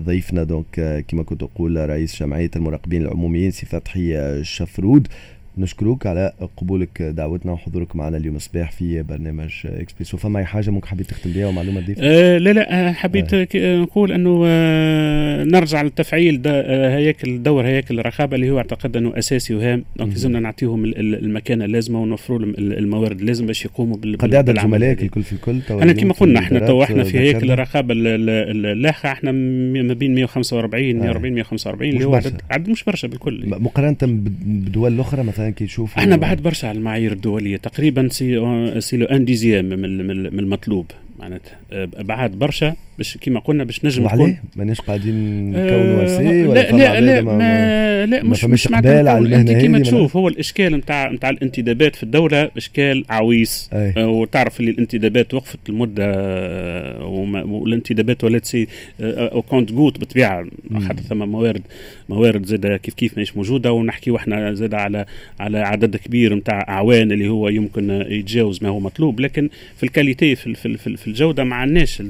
ضيفنا. 0.06 0.44
donc 0.44 1.04
كما 1.08 1.22
كنت 1.22 1.42
أقول 1.42 1.88
رئيس 1.88 2.22
جمعية 2.22 2.50
المراقبين 2.56 3.02
العموميين 3.02 3.50
سي 3.50 3.66
فتحي 3.66 4.38
شفرود. 4.44 5.08
نشكرك 5.58 6.06
على 6.06 6.32
قبولك 6.56 7.02
دعوتنا 7.02 7.52
وحضورك 7.52 7.96
معنا 7.96 8.16
اليوم 8.16 8.36
الصباح 8.36 8.72
في 8.72 9.02
برنامج 9.02 9.50
اكسبريسو 9.64 10.16
فما 10.16 10.38
أي 10.38 10.44
حاجة 10.44 10.70
ممكن 10.70 10.88
حبيت 10.88 11.06
تختم 11.06 11.30
بها 11.30 11.46
ومعلومة 11.46 11.80
تضيفها؟ 11.80 12.04
أه 12.04 12.38
لا 12.38 12.50
لا 12.50 12.92
حبيت 12.92 13.34
أه. 13.34 13.46
نقول 13.56 14.12
أنه 14.12 14.42
أه 14.46 15.44
نرجع 15.44 15.82
للتفعيل 15.82 16.42
آه، 16.46 16.96
هياكل 16.96 17.42
دور 17.42 17.66
هياكل 17.66 18.00
الرقابة 18.00 18.36
اللي 18.36 18.50
هو 18.50 18.58
اعتقد 18.58 18.96
أنه 18.96 19.18
أساسي 19.18 19.54
وهام. 19.54 19.84
donc 19.96 20.12
لازمنا 20.12 20.40
نعطيهم 20.40 20.84
المكانة 20.84 21.64
اللازمة 21.64 22.02
ونوفروا 22.02 22.38
لهم 22.38 22.54
الموارد 22.58 23.20
اللازمة 23.20 23.46
باش 23.46 23.64
يقوموا 23.64 23.96
بال 23.96 24.18
قد 24.18 24.34
عدد 24.34 24.60
زملائك 24.60 25.02
الكل 25.02 25.22
في 25.22 25.32
الكل. 25.32 25.60
أنا 25.70 25.92
كما 25.92 26.12
قلنا 26.12 26.40
إحنا 26.40 26.58
تو 26.58 26.82
إحنا 26.82 27.04
في 27.04 27.18
هياكل 27.18 27.50
الرقابة 27.50 27.94
اللاحقة 27.96 29.12
إحنا 29.12 29.32
ما 29.32 29.94
بين 29.94 30.14
145 30.14 30.96
140 30.96 31.32
145 31.32 31.90
اللي 31.90 32.04
هو 32.04 32.20
عدد, 32.50 32.70
مش 32.70 32.84
برشا 32.84 33.08
بالكل. 33.08 33.44
مقارنة 33.46 33.96
بدول 34.02 34.92
الأخرى 34.94 35.22
مثلا؟ 35.22 35.45
كي 35.50 35.66
تشوف 35.66 35.98
إحنا 35.98 36.16
بعد 36.16 36.42
برشا 36.42 36.68
على 36.68 36.78
المعايير 36.78 37.12
الدولية 37.12 37.56
تقريبا 37.56 38.08
c'est 38.08 38.80
c'est 38.80 38.96
le 38.96 39.06
un 39.06 39.24
dixième 39.24 39.64
من 39.64 40.38
المطلوب. 40.38 40.86
معناتها 41.18 41.58
بعد 42.02 42.30
برشا 42.30 42.74
باش 42.98 43.16
كيما 43.16 43.40
قلنا 43.40 43.64
باش 43.64 43.84
نجم 43.84 44.04
نكون 44.04 44.36
ماناش 44.56 44.80
قاعدين 44.80 45.50
نكونوا 45.50 46.04
وسي 46.04 46.46
ولا 46.46 46.70
لا 46.70 47.00
لا 47.00 47.00
لا 47.00 47.22
ما 47.22 48.06
لا 48.06 48.22
مش 48.22 48.44
مش 48.44 48.68
قبال 48.68 49.08
على 49.08 49.18
المهنه 49.18 49.40
أنت 49.40 49.60
كيما 49.60 49.78
تشوف 49.78 50.16
هو 50.16 50.28
الإشكال 50.28 50.72
نتاع 50.72 51.10
نتاع 51.10 51.30
الانتدابات 51.30 51.96
في 51.96 52.02
الدولة 52.02 52.50
إشكال 52.56 53.04
عويص. 53.08 53.70
أه 53.72 54.08
وتعرف 54.08 54.60
اللي 54.60 54.70
الانتدابات 54.70 55.34
وقفت 55.34 55.70
لمدة 55.70 56.04
آه، 56.06 57.06
والانتدابات 57.46 58.24
ولات 58.24 58.44
c'est 58.44 58.68
au 59.00 59.42
compte-gouttes 59.42 59.98
بالطبيعه 59.98 60.46
حتى 60.88 61.02
ثم 61.02 61.18
موارد 61.28 61.62
موارد 62.08 62.46
زاد 62.46 62.66
كيف 62.66 62.94
كيف 62.94 63.16
ماهيش 63.16 63.36
موجودة. 63.36 63.72
ونحكيو 63.72 64.16
إحنا 64.16 64.54
زاد 64.54 64.74
على 64.74 65.06
على 65.40 65.58
عدد 65.58 65.96
كبير 65.96 66.34
نتاع 66.34 66.66
أعوان 66.68 67.12
اللي 67.12 67.28
هو 67.28 67.48
يمكن 67.48 67.90
يتجاوز 67.90 68.62
ما 68.62 68.68
هو 68.68 68.80
مطلوب. 68.80 69.20
لكن 69.20 69.48
في 69.76 69.82
ال 69.82 69.89
qualité 69.89 70.34
في, 70.34 70.54
في, 70.54 70.76
في, 70.76 70.96
في 71.06 71.12
الجوده 71.12 71.44
ما 71.44 71.56
عندناش 71.56 72.02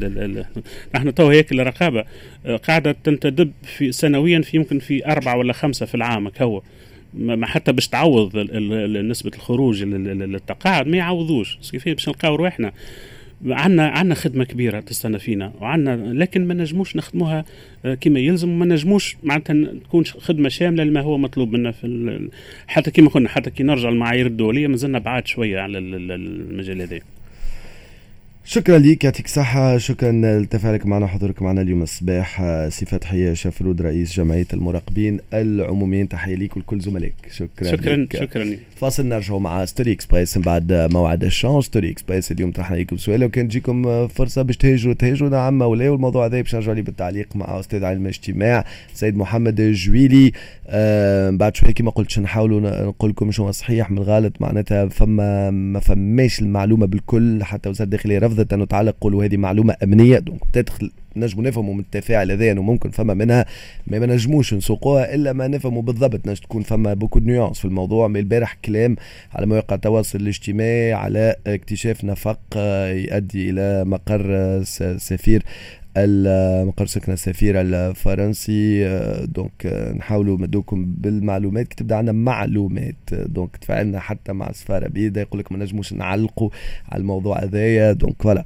نحن 0.95 1.15
تو 1.15 1.29
هيك 1.29 1.53
الرقابة. 1.53 2.05
آه، 2.47 2.57
قاعدة 2.57 2.97
تنتدب 3.05 3.53
في 3.63 3.93
سنويا 3.93 4.41
في 4.41 4.57
يمكن 4.57 4.79
في 4.79 5.07
أربعة 5.07 5.37
ولا 5.37 5.53
خمسة 5.53 5.87
في 5.87 5.95
العام 5.95 6.31
هو. 6.41 6.63
ما 7.15 7.47
حتى 7.47 7.73
باش 7.73 7.89
تعوض 7.89 8.37
نسبة 8.37 9.31
الخروج 9.35 9.83
للتقاعد 9.83 10.87
ما 10.87 10.97
يعوضوش. 10.97 11.59
كيف 11.73 11.89
باش 11.89 12.09
نلقاو 12.09 12.35
رواحنا. 12.35 12.73
عندنا 13.47 13.89
عندنا 13.89 14.15
خدمة 14.15 14.45
كبيرة 14.45 14.81
تستنى 14.81 15.19
فينا 15.19 15.53
وعندنا 15.61 16.13
لكن 16.13 16.47
ما 16.47 16.55
نجموش 16.55 16.97
نخدموها 16.97 17.45
آه، 17.85 17.95
كما 17.95 18.21
يلزم. 18.21 18.51
وما 18.51 18.67
نجموش 18.67 19.17
معناتها 19.23 19.55
تكون 19.85 20.05
خدمة 20.05 20.49
شاملة 20.49 20.85
لما 20.85 21.01
هو 21.01 21.19
مطلوب 21.19 21.53
منا 21.53 21.71
في 21.73 22.29
حتى 22.67 22.91
كما 22.91 23.09
قلنا 23.09 23.29
حتى 23.29 23.51
كي 23.51 23.63
نرجع 23.63 23.89
للمعايير 23.89 24.27
الدولية 24.27 24.67
مازلنا 24.67 24.99
بعاد 24.99 25.27
شوية 25.27 25.61
على 25.61 25.79
المجال 25.79 26.83
هذا. 26.83 27.01
شكرا 28.49 28.79
لك 28.79 29.05
يعطيك 29.05 29.29
صحة 29.29 29.79
شكرا 29.79 30.41
لتفاعلك 30.41 30.87
معنا 30.87 31.07
حضورك 31.07 31.43
معنا 31.43 31.61
اليوم 31.61 31.83
الصباح. 31.83 32.43
سي 32.69 32.87
فتحي 32.87 33.35
شفرود 33.35 33.83
رئيس 33.83 34.13
جمعية 34.13 34.47
المراقبين 34.53 35.21
العموميين 35.35 36.09
تحية 36.09 36.35
ليك 36.35 36.57
ولكل 36.57 36.81
زملائك 36.81 37.15
شكرا 37.33 37.71
شكرا 37.71 37.97
لك. 37.97 38.17
شكرا 38.17 38.57
فاصل 38.77 39.07
نرجعوا 39.07 39.41
مع 39.41 39.65
Story 39.65 39.93
Express. 39.93 40.37
من 40.37 40.43
بعد 40.43 40.73
موعد 40.93 41.25
الشان 41.25 41.61
Story 41.61 41.91
Express 41.91 42.33
اليوم 42.33 42.53
طرحنا 42.53 42.77
لكم 42.77 42.97
سؤال. 42.97 43.21
لو 43.21 43.29
كان 43.29 43.49
تجيكم 43.49 44.09
فرصة 44.09 44.43
باش 44.43 44.57
تهاجروا 44.57 44.95
تهاجروا 44.95 45.31
نعم 45.31 45.63
ولا 45.63 45.91
والموضوع 45.91 46.27
هذا 46.27 46.41
باش 46.41 46.55
نرجعوا 46.55 46.75
لي 46.75 46.83
بالتعليق 46.83 47.37
مع 47.37 47.61
أستاذ 47.61 47.85
علم 47.85 48.03
الاجتماع 48.03 48.65
سيد 48.95 49.17
محمد 49.17 49.61
الجويلي 49.61 50.33
آه 50.69 51.31
بعد 51.31 51.57
شوي 51.57 51.73
كما 51.73 51.91
قلت 51.91 52.19
نحاولوا 52.19 52.61
نقول 52.61 53.11
لكم 53.11 53.31
شو 53.31 53.51
صحيح 53.51 53.91
من 53.91 53.99
الغلط 53.99 54.33
معناتها 54.41 54.89
فما 54.89 55.51
ما 55.51 55.81
فماش 55.81 56.41
المعلومة 56.41 56.87
بالكل 56.87 57.45
حتى 57.45 57.69
وزارة 57.69 57.85
الداخلية 57.85 58.19
رفض 58.19 58.36
رفضت 58.37 58.53
انه 58.53 58.65
تعلق 58.65 58.97
قولوا 59.01 59.25
هذه 59.25 59.37
معلومة 59.37 59.77
أمنية. 59.83 60.19
donc 60.19 60.41
بتدخل 60.49 60.91
نجموا 61.17 61.45
نفهموا 61.45 61.75
من 61.75 61.81
التفاعل 61.81 62.31
هذا 62.31 62.53
انه 62.53 62.63
ممكن 62.63 62.91
فما 62.91 63.15
منها 63.15 63.47
ما 63.87 64.07
نجموش 64.07 64.55
نسوقوها 64.55 65.15
إلا 65.15 65.33
ما 65.33 65.49
نفهموا 65.49 65.83
بالضبط. 65.83 66.27
نجم 66.27 66.43
تكون 66.43 66.63
فما 66.63 66.95
beaucoup 66.95 67.19
nuances 67.19 67.59
في 67.59 67.65
الموضوع. 67.65 68.09
من 68.09 68.17
البارح 68.17 68.59
كلام 68.65 68.97
على 69.35 69.47
مواقع 69.47 69.77
التواصل 69.77 70.21
الاجتماعي 70.21 70.93
على 70.93 71.37
اكتشاف 71.47 72.05
نفق 72.05 72.41
يؤدي 72.91 73.51
إلى 73.51 73.85
مقر 73.85 74.63
سفير 74.99 75.43
مقر 76.67 76.87
سكن 76.87 77.13
السفير 77.13 77.61
الفرنسي 77.61 78.85
donc 79.27 79.67
نحاولوا 79.97 80.39
ندوكم 80.41 80.85
بالمعلومات. 80.99 81.69
كي 81.69 81.95
عندنا 81.95 82.13
معلومات 82.13 82.97
donc 83.13 83.57
تفاعلنا 83.57 84.01
حتى 84.01 84.33
مع 84.33 84.51
السفاره 84.51 84.89
بيدا 84.89 85.21
يقول 85.21 85.41
لك 85.41 85.53
ما 85.53 85.59
نجموش 85.59 85.93
نعلقوا 85.93 86.51
على 86.89 87.01
الموضوع 87.01 87.45
هذايا. 87.45 87.93
donc 87.93 88.23
voilà. 88.23 88.45